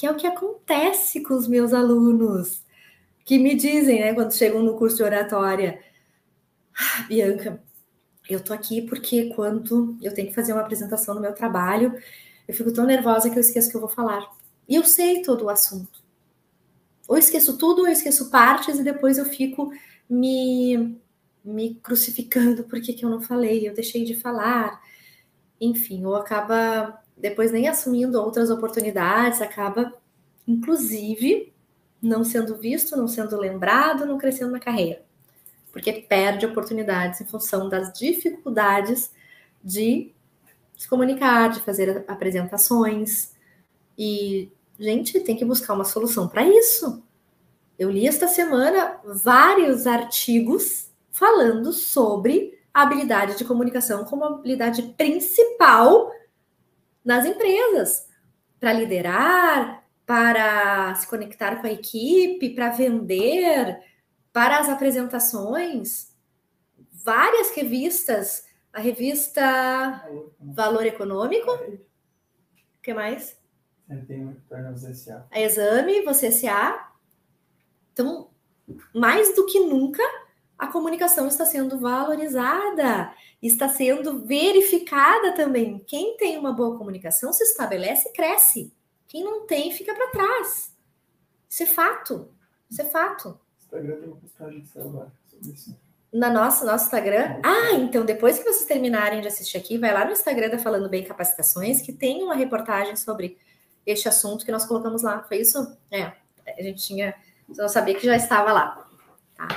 que 0.00 0.06
é 0.06 0.10
o 0.10 0.16
que 0.16 0.26
acontece 0.26 1.20
com 1.20 1.34
os 1.34 1.46
meus 1.46 1.74
alunos, 1.74 2.64
que 3.22 3.38
me 3.38 3.54
dizem, 3.54 4.00
né, 4.00 4.14
quando 4.14 4.32
chegam 4.32 4.62
no 4.62 4.74
curso 4.74 4.96
de 4.96 5.02
oratória, 5.02 5.78
ah, 6.74 7.02
Bianca, 7.06 7.62
eu 8.26 8.42
tô 8.42 8.54
aqui 8.54 8.80
porque 8.80 9.26
quando 9.34 9.98
eu 10.00 10.14
tenho 10.14 10.28
que 10.28 10.34
fazer 10.34 10.54
uma 10.54 10.62
apresentação 10.62 11.14
no 11.14 11.20
meu 11.20 11.34
trabalho, 11.34 11.94
eu 12.48 12.54
fico 12.54 12.72
tão 12.72 12.86
nervosa 12.86 13.28
que 13.28 13.36
eu 13.36 13.42
esqueço 13.42 13.68
que 13.68 13.76
eu 13.76 13.80
vou 13.82 13.90
falar. 13.90 14.26
E 14.66 14.74
eu 14.74 14.84
sei 14.84 15.20
todo 15.20 15.44
o 15.44 15.50
assunto. 15.50 16.02
Ou 17.06 17.18
esqueço 17.18 17.58
tudo, 17.58 17.82
ou 17.82 17.88
esqueço 17.88 18.30
partes, 18.30 18.78
e 18.78 18.82
depois 18.82 19.18
eu 19.18 19.26
fico 19.26 19.70
me, 20.10 21.00
me 21.44 21.76
crucificando 21.76 22.64
porque 22.64 22.92
que 22.92 23.04
eu 23.04 23.10
não 23.10 23.22
falei, 23.22 23.66
eu 23.68 23.72
deixei 23.72 24.04
de 24.04 24.14
falar. 24.14 24.82
Enfim, 25.60 26.04
ou 26.04 26.16
acaba 26.16 27.00
depois 27.16 27.52
nem 27.52 27.68
assumindo 27.68 28.20
outras 28.20 28.50
oportunidades, 28.50 29.40
acaba, 29.40 29.94
inclusive, 30.48 31.52
não 32.02 32.24
sendo 32.24 32.56
visto, 32.56 32.96
não 32.96 33.06
sendo 33.06 33.36
lembrado, 33.36 34.06
não 34.06 34.18
crescendo 34.18 34.52
na 34.52 34.58
carreira. 34.58 35.02
Porque 35.70 35.92
perde 35.92 36.46
oportunidades 36.46 37.20
em 37.20 37.26
função 37.26 37.68
das 37.68 37.92
dificuldades 37.92 39.12
de 39.62 40.12
se 40.76 40.88
comunicar, 40.88 41.50
de 41.50 41.60
fazer 41.60 42.04
apresentações. 42.08 43.34
E, 43.98 44.50
gente, 44.78 45.20
tem 45.20 45.36
que 45.36 45.44
buscar 45.44 45.74
uma 45.74 45.84
solução 45.84 46.26
para 46.26 46.42
isso. 46.42 47.02
Eu 47.80 47.90
li 47.90 48.06
esta 48.06 48.28
semana 48.28 49.00
vários 49.06 49.86
artigos 49.86 50.92
falando 51.10 51.72
sobre 51.72 52.60
a 52.74 52.82
habilidade 52.82 53.38
de 53.38 53.44
comunicação 53.46 54.04
como 54.04 54.22
habilidade 54.22 54.82
principal 54.98 56.12
nas 57.02 57.24
empresas, 57.24 58.06
para 58.60 58.74
liderar, 58.74 59.82
para 60.04 60.94
se 60.96 61.06
conectar 61.06 61.56
com 61.56 61.66
a 61.66 61.72
equipe, 61.72 62.50
para 62.50 62.68
vender, 62.68 63.80
para 64.30 64.58
as 64.58 64.68
apresentações. 64.68 66.14
Várias 66.92 67.50
revistas, 67.52 68.44
a 68.74 68.78
revista 68.78 70.06
Valor 70.38 70.84
Econômico. 70.84 71.50
O 71.50 72.82
que 72.82 72.92
mais? 72.92 73.40
A 75.30 75.40
Exame, 75.40 76.02
você 76.02 76.30
SA. 76.30 76.89
Então, 78.00 78.28
mais 78.94 79.34
do 79.34 79.46
que 79.46 79.60
nunca, 79.60 80.02
a 80.58 80.66
comunicação 80.66 81.26
está 81.26 81.44
sendo 81.44 81.78
valorizada 81.78 83.12
está 83.42 83.68
sendo 83.68 84.20
verificada 84.20 85.32
também. 85.32 85.78
Quem 85.86 86.16
tem 86.16 86.36
uma 86.36 86.52
boa 86.52 86.76
comunicação 86.76 87.32
se 87.32 87.42
estabelece 87.42 88.08
e 88.08 88.12
cresce. 88.12 88.72
Quem 89.08 89.24
não 89.24 89.46
tem, 89.46 89.72
fica 89.72 89.94
para 89.94 90.10
trás. 90.10 90.74
Isso 91.48 91.62
é 91.62 91.66
fato. 91.66 92.28
Isso 92.70 92.82
é 92.82 92.84
fato. 92.84 93.40
Instagram 93.58 93.96
tem 93.96 94.08
uma 94.08 94.16
postagem 94.16 94.60
de 94.60 94.68
celular 94.68 95.10
sobre 95.28 95.52
isso. 95.52 95.76
na 96.12 96.30
nossa 96.30 96.64
nosso 96.64 96.84
Instagram. 96.84 97.40
Ah, 97.42 97.72
então 97.72 98.04
depois 98.04 98.38
que 98.38 98.44
vocês 98.44 98.66
terminarem 98.66 99.20
de 99.20 99.28
assistir 99.28 99.56
aqui, 99.56 99.78
vai 99.78 99.92
lá 99.92 100.04
no 100.04 100.12
Instagram 100.12 100.50
da 100.50 100.58
Falando 100.58 100.88
Bem 100.88 101.04
Capacitações, 101.04 101.80
que 101.80 101.92
tem 101.92 102.22
uma 102.22 102.34
reportagem 102.34 102.94
sobre 102.94 103.38
este 103.86 104.08
assunto 104.08 104.44
que 104.44 104.52
nós 104.52 104.66
colocamos 104.66 105.02
lá. 105.02 105.22
Foi 105.22 105.38
isso? 105.38 105.76
É, 105.90 106.12
a 106.46 106.62
gente 106.62 106.82
tinha, 106.82 107.14
eu 107.58 107.68
sabia 107.68 107.94
que 107.94 108.06
já 108.06 108.16
estava 108.16 108.52
lá. 108.52 108.88
Tá? 109.36 109.48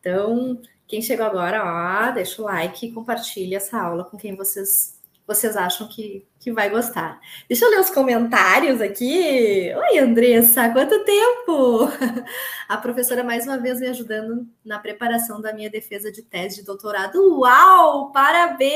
Então, 0.00 0.60
quem 0.86 1.00
chegou 1.00 1.26
agora, 1.26 1.62
ó, 1.64 2.12
deixa 2.12 2.42
o 2.42 2.44
like 2.44 2.86
e 2.86 2.92
compartilha 2.92 3.56
essa 3.56 3.80
aula 3.80 4.04
com 4.04 4.16
quem 4.16 4.36
vocês 4.36 5.00
vocês 5.26 5.56
acham 5.56 5.88
que, 5.88 6.26
que 6.40 6.52
vai 6.52 6.68
gostar. 6.68 7.20
Deixa 7.48 7.64
eu 7.64 7.70
ler 7.70 7.80
os 7.80 7.88
comentários 7.90 8.80
aqui. 8.80 9.72
Oi, 9.74 9.98
Andressa, 9.98 10.68
quanto 10.70 11.04
tempo! 11.04 11.88
A 12.68 12.76
professora 12.76 13.22
mais 13.22 13.46
uma 13.46 13.56
vez 13.58 13.80
me 13.80 13.86
ajudando 13.86 14.46
na 14.64 14.78
preparação 14.78 15.40
da 15.40 15.52
minha 15.52 15.70
defesa 15.70 16.10
de 16.10 16.22
tese 16.22 16.56
de 16.56 16.66
doutorado. 16.66 17.38
Uau! 17.38 18.10
Parabéns! 18.12 18.66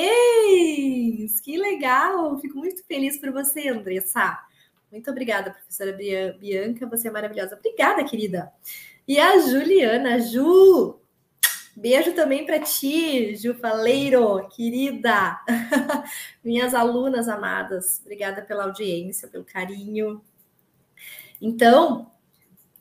Que 1.41 1.59
legal! 1.59 2.39
Fico 2.39 2.59
muito 2.59 2.85
feliz 2.87 3.19
por 3.19 3.33
você, 3.33 3.69
Andressa. 3.69 4.46
Muito 4.97 5.11
obrigada, 5.11 5.51
professora 5.51 5.93
Bianca, 5.93 6.87
você 6.87 7.09
é 7.09 7.11
maravilhosa. 7.11 7.55
Obrigada, 7.55 8.03
querida. 8.03 8.51
E 9.07 9.21
a 9.21 9.39
Juliana, 9.39 10.19
Ju, 10.21 10.99
Beijo 11.77 12.15
também 12.15 12.47
para 12.47 12.59
ti, 12.61 13.37
Ju 13.37 13.53
Faleiro, 13.53 14.49
querida. 14.49 15.39
Minhas 16.43 16.75
alunas 16.75 17.29
amadas, 17.29 18.01
obrigada 18.01 18.41
pela 18.41 18.65
audiência, 18.65 19.29
pelo 19.29 19.45
carinho. 19.45 20.25
Então, 21.43 22.11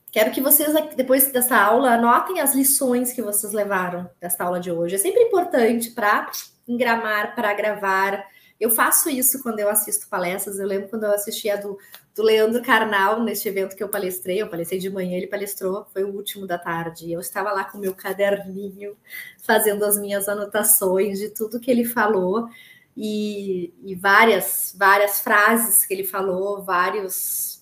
quero 0.10 0.32
que 0.32 0.40
vocês, 0.40 0.74
depois 0.96 1.30
dessa 1.34 1.58
aula, 1.58 1.96
anotem 1.96 2.40
as 2.40 2.56
lições 2.56 3.12
que 3.12 3.22
vocês 3.22 3.52
levaram 3.52 4.10
dessa 4.22 4.46
aula 4.46 4.62
de 4.62 4.72
hoje. 4.72 4.96
É 4.96 5.00
sempre 5.00 5.24
importante 5.24 5.92
para 5.92 6.32
engramar, 6.66 7.36
para 7.36 7.54
gravar. 7.54 8.26
Eu 8.60 8.70
faço 8.70 9.10
isso 9.10 9.42
quando 9.44 9.60
eu 9.60 9.70
assisto 9.70 10.08
palestras. 10.08 10.60
Eu 10.60 10.68
lembro 10.68 10.90
quando 10.90 11.04
eu 11.04 11.14
assisti 11.14 11.50
a 11.50 11.56
do 11.56 11.78
do 12.16 12.24
Leandro 12.24 12.64
Carnal 12.64 13.22
neste 13.22 13.50
evento 13.50 13.76
que 13.76 13.84
eu 13.84 13.90
palestrei. 13.90 14.42
Eu 14.42 14.48
palestrei 14.48 14.80
de 14.80 14.90
manhã, 14.90 15.18
ele 15.18 15.28
palestrou, 15.28 15.86
foi 15.92 16.06
o 16.06 16.16
último 16.16 16.48
da 16.48 16.58
tarde. 16.58 17.12
Eu 17.12 17.20
estava 17.20 17.52
lá 17.52 17.66
com 17.66 17.78
o 17.78 17.82
meu 17.82 17.94
caderninho, 17.94 18.96
fazendo 19.44 19.84
as 19.84 20.00
minhas 20.00 20.30
anotações 20.30 21.20
de 21.20 21.30
tudo 21.30 21.60
que 21.60 21.70
ele 21.70 21.84
falou 21.84 22.48
e, 22.96 23.74
e 23.84 23.94
várias, 23.96 24.74
várias 24.78 25.20
frases 25.20 25.86
que 25.86 25.94
ele 25.94 26.06
falou, 26.06 26.64
vários 26.64 27.62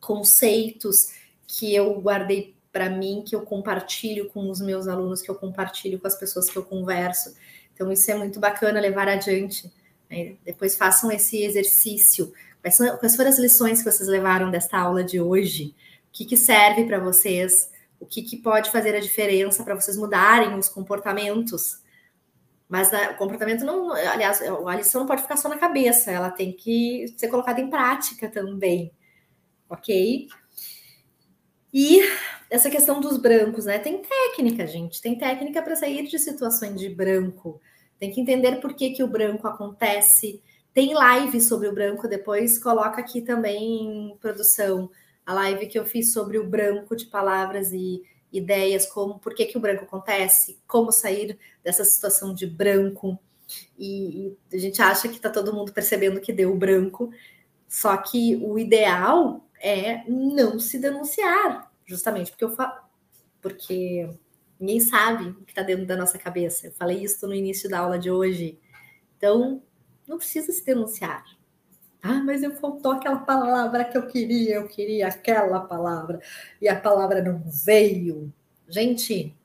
conceitos 0.00 1.12
que 1.46 1.72
eu 1.72 2.00
guardei 2.00 2.56
para 2.72 2.90
mim, 2.90 3.22
que 3.24 3.36
eu 3.36 3.42
compartilho 3.42 4.28
com 4.30 4.50
os 4.50 4.60
meus 4.60 4.88
alunos, 4.88 5.22
que 5.22 5.30
eu 5.30 5.36
compartilho 5.36 6.00
com 6.00 6.08
as 6.08 6.16
pessoas 6.16 6.50
que 6.50 6.56
eu 6.56 6.64
converso. 6.64 7.34
Então, 7.72 7.90
isso 7.92 8.10
é 8.10 8.14
muito 8.14 8.40
bacana 8.40 8.80
levar 8.80 9.08
adiante. 9.08 9.72
Né? 10.16 10.36
Depois 10.44 10.76
façam 10.76 11.10
esse 11.12 11.42
exercício 11.42 12.32
Quais, 12.66 12.78
quais 12.98 13.14
foram 13.14 13.30
as 13.30 13.38
lições 13.38 13.80
que 13.80 13.90
vocês 13.90 14.08
levaram 14.08 14.50
desta 14.50 14.76
aula 14.76 15.04
de 15.04 15.20
hoje? 15.20 15.74
O 16.08 16.12
que, 16.12 16.24
que 16.24 16.36
serve 16.36 16.84
para 16.84 16.98
vocês? 16.98 17.70
O 18.00 18.06
que, 18.06 18.22
que 18.22 18.36
pode 18.36 18.72
fazer 18.72 18.94
a 18.96 19.00
diferença 19.00 19.62
para 19.62 19.74
vocês 19.76 19.96
mudarem 19.96 20.52
os 20.58 20.68
comportamentos? 20.68 21.80
Mas 22.68 22.90
né, 22.90 23.10
o 23.10 23.16
comportamento 23.16 23.64
não, 23.64 23.92
aliás, 23.92 24.42
a 24.42 24.74
lição 24.74 25.02
não 25.02 25.06
pode 25.06 25.22
ficar 25.22 25.36
só 25.36 25.48
na 25.48 25.56
cabeça, 25.56 26.10
ela 26.10 26.28
tem 26.28 26.52
que 26.52 27.06
ser 27.16 27.28
colocada 27.28 27.60
em 27.60 27.70
prática 27.70 28.28
também, 28.28 28.90
ok? 29.70 30.26
E 31.72 32.00
essa 32.50 32.68
questão 32.68 33.00
dos 33.00 33.16
brancos, 33.16 33.66
né? 33.66 33.78
Tem 33.78 34.02
técnica, 34.02 34.66
gente, 34.66 35.00
tem 35.00 35.16
técnica 35.16 35.62
para 35.62 35.76
sair 35.76 36.04
de 36.08 36.18
situações 36.18 36.80
de 36.80 36.88
branco. 36.88 37.60
Tem 37.98 38.10
que 38.10 38.20
entender 38.20 38.60
por 38.60 38.74
que, 38.74 38.90
que 38.90 39.02
o 39.02 39.08
branco 39.08 39.46
acontece, 39.46 40.42
tem 40.74 40.92
live 40.92 41.40
sobre 41.40 41.68
o 41.68 41.72
branco 41.72 42.06
depois, 42.06 42.58
coloca 42.58 43.00
aqui 43.00 43.22
também 43.22 44.10
em 44.10 44.16
produção. 44.18 44.90
A 45.24 45.32
live 45.32 45.66
que 45.66 45.78
eu 45.78 45.86
fiz 45.86 46.12
sobre 46.12 46.38
o 46.38 46.46
branco 46.46 46.94
de 46.94 47.06
palavras 47.06 47.72
e 47.72 48.02
ideias, 48.30 48.86
como 48.86 49.18
por 49.18 49.34
que, 49.34 49.46
que 49.46 49.56
o 49.56 49.60
branco 49.60 49.84
acontece, 49.84 50.60
como 50.66 50.92
sair 50.92 51.38
dessa 51.64 51.84
situação 51.84 52.34
de 52.34 52.46
branco. 52.46 53.18
E, 53.78 54.36
e 54.50 54.56
a 54.56 54.58
gente 54.58 54.82
acha 54.82 55.08
que 55.08 55.16
está 55.16 55.30
todo 55.30 55.54
mundo 55.54 55.72
percebendo 55.72 56.20
que 56.20 56.32
deu 56.32 56.54
branco, 56.54 57.10
só 57.66 57.96
que 57.96 58.36
o 58.36 58.58
ideal 58.58 59.48
é 59.60 60.04
não 60.08 60.58
se 60.58 60.78
denunciar, 60.78 61.72
justamente 61.86 62.30
porque 62.30 62.44
eu 62.44 62.54
falo, 62.54 62.74
porque 63.40 64.10
ninguém 64.58 64.80
sabe 64.80 65.28
o 65.30 65.44
que 65.44 65.52
está 65.52 65.62
dentro 65.62 65.86
da 65.86 65.96
nossa 65.96 66.18
cabeça. 66.18 66.66
Eu 66.66 66.72
falei 66.72 67.02
isso 67.02 67.26
no 67.26 67.34
início 67.34 67.68
da 67.68 67.78
aula 67.78 67.98
de 67.98 68.10
hoje. 68.10 68.58
Então, 69.16 69.62
não 70.06 70.18
precisa 70.18 70.52
se 70.52 70.64
denunciar. 70.64 71.24
Ah, 72.02 72.22
mas 72.22 72.42
eu 72.42 72.54
faltou 72.54 72.92
aquela 72.92 73.18
palavra 73.18 73.84
que 73.84 73.96
eu 73.98 74.06
queria, 74.06 74.56
eu 74.56 74.68
queria 74.68 75.08
aquela 75.08 75.60
palavra 75.60 76.20
e 76.60 76.68
a 76.68 76.78
palavra 76.78 77.22
não 77.22 77.42
veio. 77.46 78.32
Gente, 78.68 79.36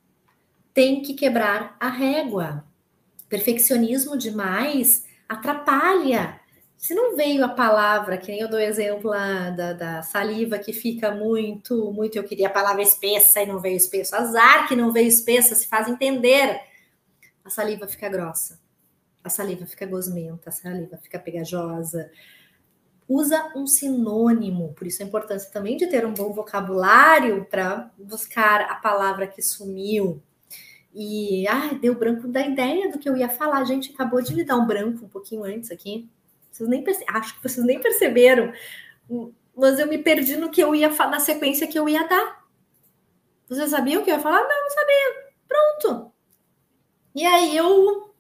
tem 0.74 1.02
que 1.02 1.14
quebrar 1.14 1.76
a 1.80 1.90
régua. 1.90 2.64
Perfeccionismo 3.28 4.18
demais 4.18 5.06
atrapalha. 5.28 6.41
Se 6.82 6.96
não 6.96 7.16
veio 7.16 7.46
a 7.46 7.50
palavra, 7.50 8.18
que 8.18 8.32
nem 8.32 8.42
eu 8.42 8.50
dou 8.50 8.60
exemplo 8.60 9.12
lá 9.12 9.52
da, 9.52 9.74
da, 9.74 10.02
saliva 10.02 10.58
que 10.58 10.74
fica 10.74 11.12
muito, 11.12 11.94
muito, 11.94 12.18
eu 12.18 12.24
queria 12.24 12.48
a 12.48 12.52
palavra 12.52 12.82
espessa 12.82 13.42
e 13.42 13.46
não 13.46 13.60
veio 13.60 13.78
espesso. 13.78 14.16
Azar 14.16 14.68
que 14.68 14.76
não 14.76 14.92
veio 14.92 15.08
espessa, 15.08 15.54
se 15.54 15.68
faz 15.68 15.88
entender. 15.88 16.60
A 17.46 17.50
saliva 17.50 17.88
fica 17.88 18.10
grossa 18.10 18.60
a 19.24 19.30
saliva 19.30 19.66
fica 19.66 19.86
gosmenta, 19.86 20.50
a 20.50 20.52
saliva 20.52 20.98
fica 20.98 21.20
pegajosa. 21.20 22.12
Usa 23.08 23.52
um 23.56 23.68
sinônimo, 23.68 24.74
por 24.74 24.88
isso 24.88 25.04
a 25.04 25.06
importância 25.06 25.52
também 25.52 25.78
de 25.78 25.88
ter 25.88 26.06
um 26.06 26.14
bom 26.14 26.32
vocabulário 26.32 27.46
para 27.46 27.92
buscar 27.98 28.62
a 28.62 28.76
palavra 28.76 29.28
que 29.28 29.42
sumiu. 29.42 30.22
E, 30.94 31.48
ah, 31.48 31.74
deu 31.74 31.96
branco 31.96 32.28
da 32.28 32.46
ideia 32.46 32.92
do 32.92 33.00
que 33.00 33.08
eu 33.08 33.16
ia 33.16 33.30
falar. 33.30 33.60
A 33.60 33.66
gente 33.66 33.94
acabou 33.94 34.22
de 34.22 34.36
me 34.36 34.44
dar 34.44 34.58
um 34.58 34.66
branco 34.66 35.06
um 35.06 35.10
pouquinho 35.10 35.44
antes 35.44 35.72
aqui. 35.72 36.10
Vocês 36.52 36.70
nem 36.70 36.84
perce... 36.84 37.04
Acho 37.08 37.36
que 37.36 37.44
vocês 37.48 37.66
nem 37.66 37.80
perceberam, 37.80 38.52
mas 39.56 39.80
eu 39.80 39.88
me 39.88 39.98
perdi 39.98 40.36
no 40.36 40.52
que 40.52 40.62
eu 40.62 40.76
ia 40.76 40.92
falar, 40.92 41.12
na 41.12 41.20
sequência 41.20 41.68
que 41.68 41.80
eu 41.80 41.88
ia 41.88 42.08
dar. 42.08 42.46
Vocês 43.48 43.70
sabiam 43.70 44.02
o 44.02 44.06
que 44.06 44.12
eu 44.12 44.16
ia 44.16 44.22
falar? 44.22 44.42
Não, 44.42 44.64
não 44.64 44.70
sabia. 44.70 45.32
Pronto. 45.48 46.12
E 47.14 47.26
aí 47.26 47.56
eu 47.56 48.12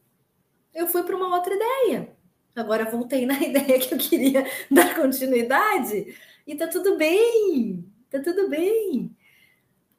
eu 0.73 0.87
fui 0.87 1.03
para 1.03 1.15
uma 1.15 1.35
outra 1.35 1.53
ideia. 1.53 2.15
Agora 2.55 2.89
voltei 2.89 3.25
na 3.27 3.41
ideia 3.41 3.79
que 3.79 3.93
eu 3.93 3.97
queria 3.97 4.45
dar 4.69 4.95
continuidade 4.95 6.15
e 6.45 6.55
tá 6.55 6.67
tudo 6.67 6.97
bem, 6.97 7.85
tá 8.09 8.19
tudo 8.19 8.49
bem. 8.49 9.15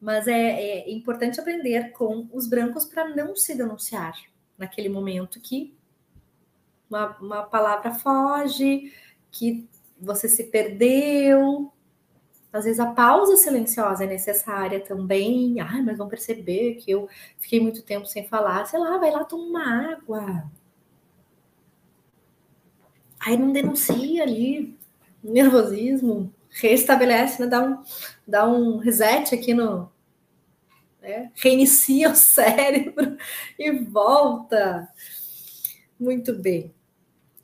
Mas 0.01 0.27
é, 0.27 0.35
é 0.35 0.91
importante 0.91 1.41
aprender 1.41 1.93
com 1.93 2.29
os 2.33 2.49
brancos 2.49 2.85
para 2.85 3.09
não 3.09 3.37
se 3.37 3.55
denunciar 3.55 4.15
naquele 4.59 4.89
momento 4.89 5.41
que 5.41 5.75
uma, 6.93 7.17
uma 7.19 7.43
palavra 7.43 7.93
foge, 7.93 8.93
que 9.31 9.69
você 9.99 10.29
se 10.29 10.45
perdeu, 10.45 11.73
às 12.53 12.65
vezes 12.65 12.79
a 12.79 12.93
pausa 12.93 13.37
silenciosa 13.37 14.05
é 14.05 14.07
necessária 14.07 14.79
também. 14.79 15.59
Ai, 15.61 15.81
mas 15.81 15.97
vão 15.97 16.09
perceber 16.09 16.75
que 16.75 16.91
eu 16.91 17.09
fiquei 17.39 17.59
muito 17.61 17.83
tempo 17.83 18.07
sem 18.07 18.29
falar. 18.29 18.67
Sei 18.67 18.79
lá, 18.79 18.99
vai 18.99 19.11
lá 19.11 19.25
tomar 19.25 19.49
uma 19.49 19.93
água. 19.93 20.51
Aí 23.21 23.37
não 23.39 23.53
denuncia 23.53 24.23
ali 24.23 24.77
nervosismo, 25.23 26.35
restabelece, 26.51 27.41
né? 27.41 27.49
dá, 27.49 27.63
um, 27.63 27.83
dá 28.27 28.47
um 28.47 28.79
reset 28.79 29.35
aqui 29.35 29.55
no. 29.55 29.91
Né? 31.01 31.31
Reinicia 31.35 32.11
o 32.11 32.15
cérebro 32.17 33.17
e 33.59 33.71
volta. 33.71 34.89
Muito 35.99 36.35
bem. 36.35 36.75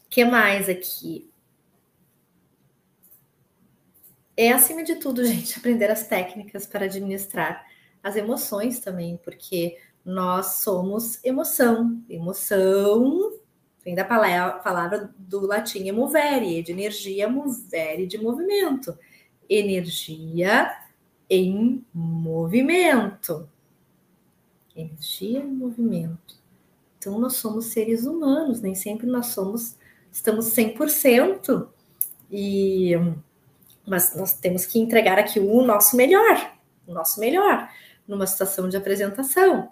Que 0.08 0.24
mais 0.24 0.68
aqui? 0.68 1.30
É 4.36 4.52
acima 4.52 4.82
de 4.84 4.96
tudo, 4.96 5.24
gente, 5.26 5.58
aprender 5.58 5.90
as 5.90 6.06
técnicas 6.06 6.66
para 6.66 6.84
administrar 6.84 7.66
as 8.02 8.16
emoções 8.16 8.78
também, 8.78 9.16
porque 9.18 9.78
nós 10.04 10.60
somos 10.60 11.22
emoção. 11.24 12.02
Emoção 12.08 13.38
Vem 13.88 13.94
da 13.94 14.04
palavra 14.04 15.14
do 15.16 15.46
latim 15.46 15.90
movere, 15.92 16.62
de 16.62 16.72
energia, 16.72 17.26
movere 17.26 18.06
de 18.06 18.18
movimento. 18.18 18.98
Energia 19.48 20.70
em 21.30 21.82
movimento. 21.94 23.48
Energia 24.76 25.40
em 25.40 25.46
movimento. 25.46 26.36
Então, 26.98 27.18
nós 27.18 27.36
somos 27.36 27.66
seres 27.66 28.04
humanos, 28.04 28.60
nem 28.60 28.74
sempre 28.74 29.06
nós 29.06 29.28
somos, 29.28 29.78
estamos 30.18 30.46
100%, 30.46 31.68
e, 32.28 32.92
mas 33.86 34.16
nós 34.16 34.32
temos 34.32 34.66
que 34.66 34.78
entregar 34.78 35.16
aqui 35.16 35.38
o 35.38 35.62
nosso 35.62 35.96
melhor, 35.96 36.54
o 36.86 36.92
nosso 36.92 37.20
melhor, 37.20 37.70
numa 38.06 38.26
situação 38.26 38.68
de 38.68 38.76
apresentação. 38.76 39.70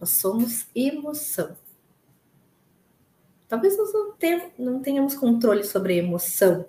Nós 0.00 0.10
somos 0.10 0.68
emoção. 0.74 1.56
Talvez 3.48 3.76
nós 3.76 3.92
não, 3.92 4.12
tenhamos, 4.12 4.52
não 4.58 4.80
tenhamos 4.80 5.14
controle 5.16 5.64
sobre 5.64 5.94
a 5.94 5.96
emoção. 5.96 6.64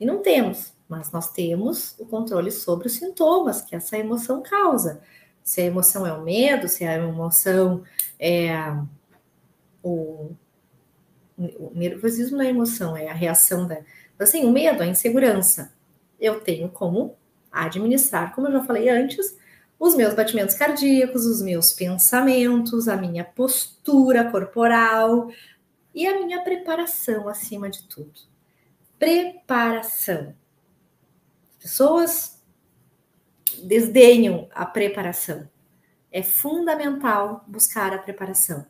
E 0.00 0.04
não 0.04 0.20
temos, 0.20 0.74
mas 0.88 1.12
nós 1.12 1.30
temos 1.30 1.94
o 1.98 2.06
controle 2.06 2.50
sobre 2.50 2.88
os 2.88 2.94
sintomas 2.94 3.62
que 3.62 3.76
essa 3.76 3.96
emoção 3.96 4.42
causa. 4.42 5.00
Se 5.44 5.60
a 5.60 5.64
emoção 5.64 6.04
é 6.04 6.12
o 6.12 6.22
medo, 6.22 6.66
se 6.66 6.84
a 6.84 6.94
emoção 6.94 7.84
é 8.18 8.52
o, 9.82 10.34
o 11.38 11.72
nervosismo 11.74 12.38
não 12.38 12.44
é 12.44 12.48
emoção, 12.48 12.96
é 12.96 13.08
a 13.08 13.12
reação 13.12 13.66
da. 13.66 13.78
Assim, 14.18 14.44
o 14.44 14.50
medo, 14.50 14.82
a 14.82 14.86
insegurança. 14.86 15.72
Eu 16.18 16.40
tenho 16.40 16.68
como 16.68 17.16
administrar, 17.52 18.34
como 18.34 18.48
eu 18.48 18.52
já 18.52 18.64
falei 18.64 18.88
antes, 18.88 19.36
os 19.78 19.94
meus 19.94 20.14
batimentos 20.14 20.54
cardíacos, 20.54 21.26
os 21.26 21.42
meus 21.42 21.72
pensamentos, 21.72 22.88
a 22.88 22.96
minha 22.96 23.24
postura 23.24 24.30
corporal 24.30 25.30
e 25.94 26.06
a 26.06 26.18
minha 26.18 26.42
preparação 26.42 27.28
acima 27.28 27.68
de 27.68 27.82
tudo. 27.84 28.20
Preparação. 28.98 30.34
As 31.50 31.62
pessoas 31.62 32.42
desdenham 33.62 34.48
a 34.54 34.64
preparação. 34.64 35.48
É 36.10 36.22
fundamental 36.22 37.44
buscar 37.46 37.92
a 37.92 37.98
preparação, 37.98 38.66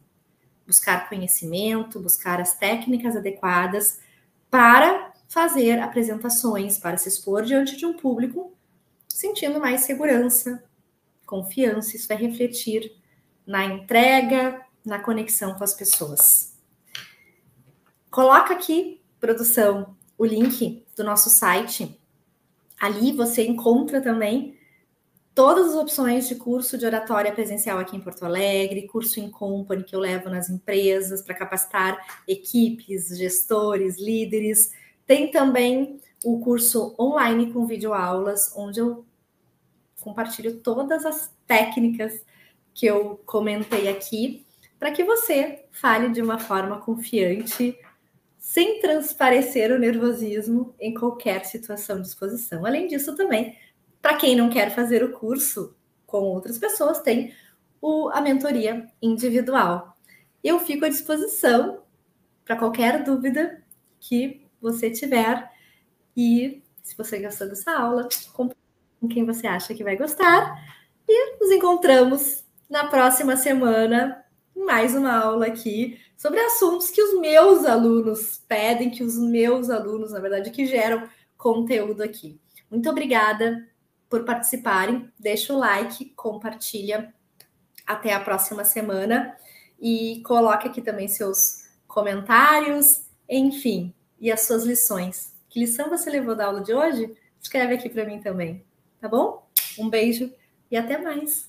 buscar 0.67 1.09
conhecimento, 1.09 2.01
buscar 2.01 2.41
as 2.41 2.55
técnicas 2.55 3.17
adequadas 3.17 4.01
para 4.51 5.13
fazer 5.29 5.79
apresentações, 5.79 6.79
para 6.79 6.97
se 6.97 7.09
expor 7.09 7.43
diante 7.43 7.77
de 7.77 7.87
um 7.87 7.95
público 7.95 8.53
sentindo 9.09 9.59
mais 9.59 9.83
segurança, 9.83 10.63
confiança, 11.25 11.97
isso 11.97 12.07
vai 12.07 12.17
refletir 12.17 12.93
na 13.47 13.65
entrega, 13.65 14.63
na 14.85 14.99
conexão 14.99 15.55
com 15.55 15.65
as 15.65 15.73
pessoas. 15.73 16.55
Coloca 18.11 18.53
aqui, 18.53 19.01
produção, 19.19 19.97
o 20.19 20.25
link 20.25 20.85
do 20.97 21.05
nosso 21.05 21.29
site. 21.29 22.01
Ali 22.79 23.13
você 23.13 23.47
encontra 23.47 24.01
também 24.01 24.56
todas 25.37 25.69
as 25.69 25.75
opções 25.75 26.27
de 26.27 26.35
curso 26.35 26.79
de 26.79 26.87
oratória 26.87 27.31
presencial 27.31 27.79
aqui 27.79 27.95
em 27.95 28.01
Porto 28.01 28.25
Alegre, 28.25 28.89
curso 28.89 29.21
em 29.21 29.31
company 29.31 29.85
que 29.85 29.95
eu 29.95 30.01
levo 30.01 30.31
nas 30.31 30.49
empresas 30.49 31.21
para 31.21 31.35
capacitar 31.35 32.23
equipes, 32.27 33.09
gestores, 33.19 33.99
líderes. 33.99 34.73
Tem 35.07 35.31
também 35.31 36.01
o 36.25 36.41
curso 36.41 36.97
online 36.99 37.53
com 37.53 37.67
videoaulas, 37.67 38.51
onde 38.57 38.81
eu 38.81 39.05
compartilho 40.01 40.59
todas 40.61 41.05
as 41.05 41.31
técnicas 41.47 42.25
que 42.73 42.87
eu 42.87 43.21
comentei 43.27 43.89
aqui, 43.89 44.47
para 44.79 44.91
que 44.91 45.05
você 45.05 45.67
fale 45.71 46.09
de 46.09 46.23
uma 46.23 46.39
forma 46.39 46.81
confiante, 46.81 47.79
sem 48.39 48.81
transparecer 48.81 49.71
o 49.71 49.79
nervosismo 49.79 50.75
em 50.81 50.95
qualquer 50.95 51.45
situação 51.45 52.01
de 52.01 52.09
exposição. 52.09 52.65
Além 52.65 52.87
disso, 52.87 53.15
também, 53.15 53.55
para 54.01 54.17
quem 54.17 54.37
não 54.37 54.49
quer 54.51 54.75
fazer 54.75 55.03
o 55.03 55.13
curso 55.13 55.75
com 56.07 56.19
outras 56.19 56.59
pessoas, 56.59 57.01
tem 57.01 57.33
o, 57.81 58.09
a 58.11 58.21
mentoria 58.21 58.87
individual. 59.03 59.97
Eu 60.43 60.61
fico 60.61 60.85
à 60.85 60.89
disposição 60.89 61.83
para 62.45 62.57
qualquer 62.57 63.03
dúvida 63.03 63.63
que 63.99 64.47
você 64.61 64.91
tiver. 64.91 65.51
E 66.17 66.63
se 66.83 66.97
você 66.97 67.19
gostou 67.19 67.49
dessa 67.49 67.73
aula, 67.73 68.09
compartilhe 68.33 68.67
com 69.01 69.09
quem 69.09 69.25
você 69.25 69.47
acha 69.47 69.75
que 69.75 69.85
vai 69.85 69.97
gostar. 69.97 70.57
E 71.09 71.39
nos 71.41 71.51
encontramos 71.51 72.45
na 72.71 72.87
próxima 72.87 73.37
semana 73.37 74.25
em 74.55 74.65
mais 74.65 74.95
uma 74.95 75.13
aula 75.13 75.47
aqui 75.47 76.01
sobre 76.17 76.41
assuntos 76.41 76.91
que 76.91 77.03
os 77.03 77.21
meus 77.21 77.65
alunos 77.65 78.43
pedem, 78.49 78.91
que 78.91 79.03
os 79.03 79.19
meus 79.19 79.69
alunos, 79.69 80.13
na 80.13 80.21
verdade, 80.21 80.51
que 80.51 80.67
geram 80.67 81.09
conteúdo 81.37 82.03
aqui. 82.03 82.41
Muito 82.71 82.89
obrigada 82.89 83.67
por 84.09 84.25
participarem. 84.25 85.11
Deixa 85.19 85.53
o 85.53 85.59
like, 85.59 86.07
compartilha. 86.17 87.13
Até 87.87 88.13
a 88.13 88.21
próxima 88.21 88.65
semana 88.65 89.37
e 89.81 90.23
coloque 90.25 90.67
aqui 90.67 90.83
também 90.83 91.07
seus 91.07 91.69
comentários, 91.87 93.03
enfim, 93.29 93.95
e 94.19 94.33
as 94.33 94.43
suas 94.43 94.65
lições. 94.65 95.33
Que 95.49 95.61
lição 95.61 95.89
você 95.89 96.11
levou 96.11 96.35
da 96.35 96.47
aula 96.47 96.61
de 96.61 96.75
hoje? 96.75 97.17
Escreve 97.41 97.75
aqui 97.75 97.89
para 97.89 98.05
mim 98.05 98.19
também 98.21 98.67
tá 99.01 99.09
bom? 99.09 99.47
Um 99.79 99.89
beijo 99.89 100.33
e 100.71 100.77
até 100.77 100.99
mais! 100.99 101.49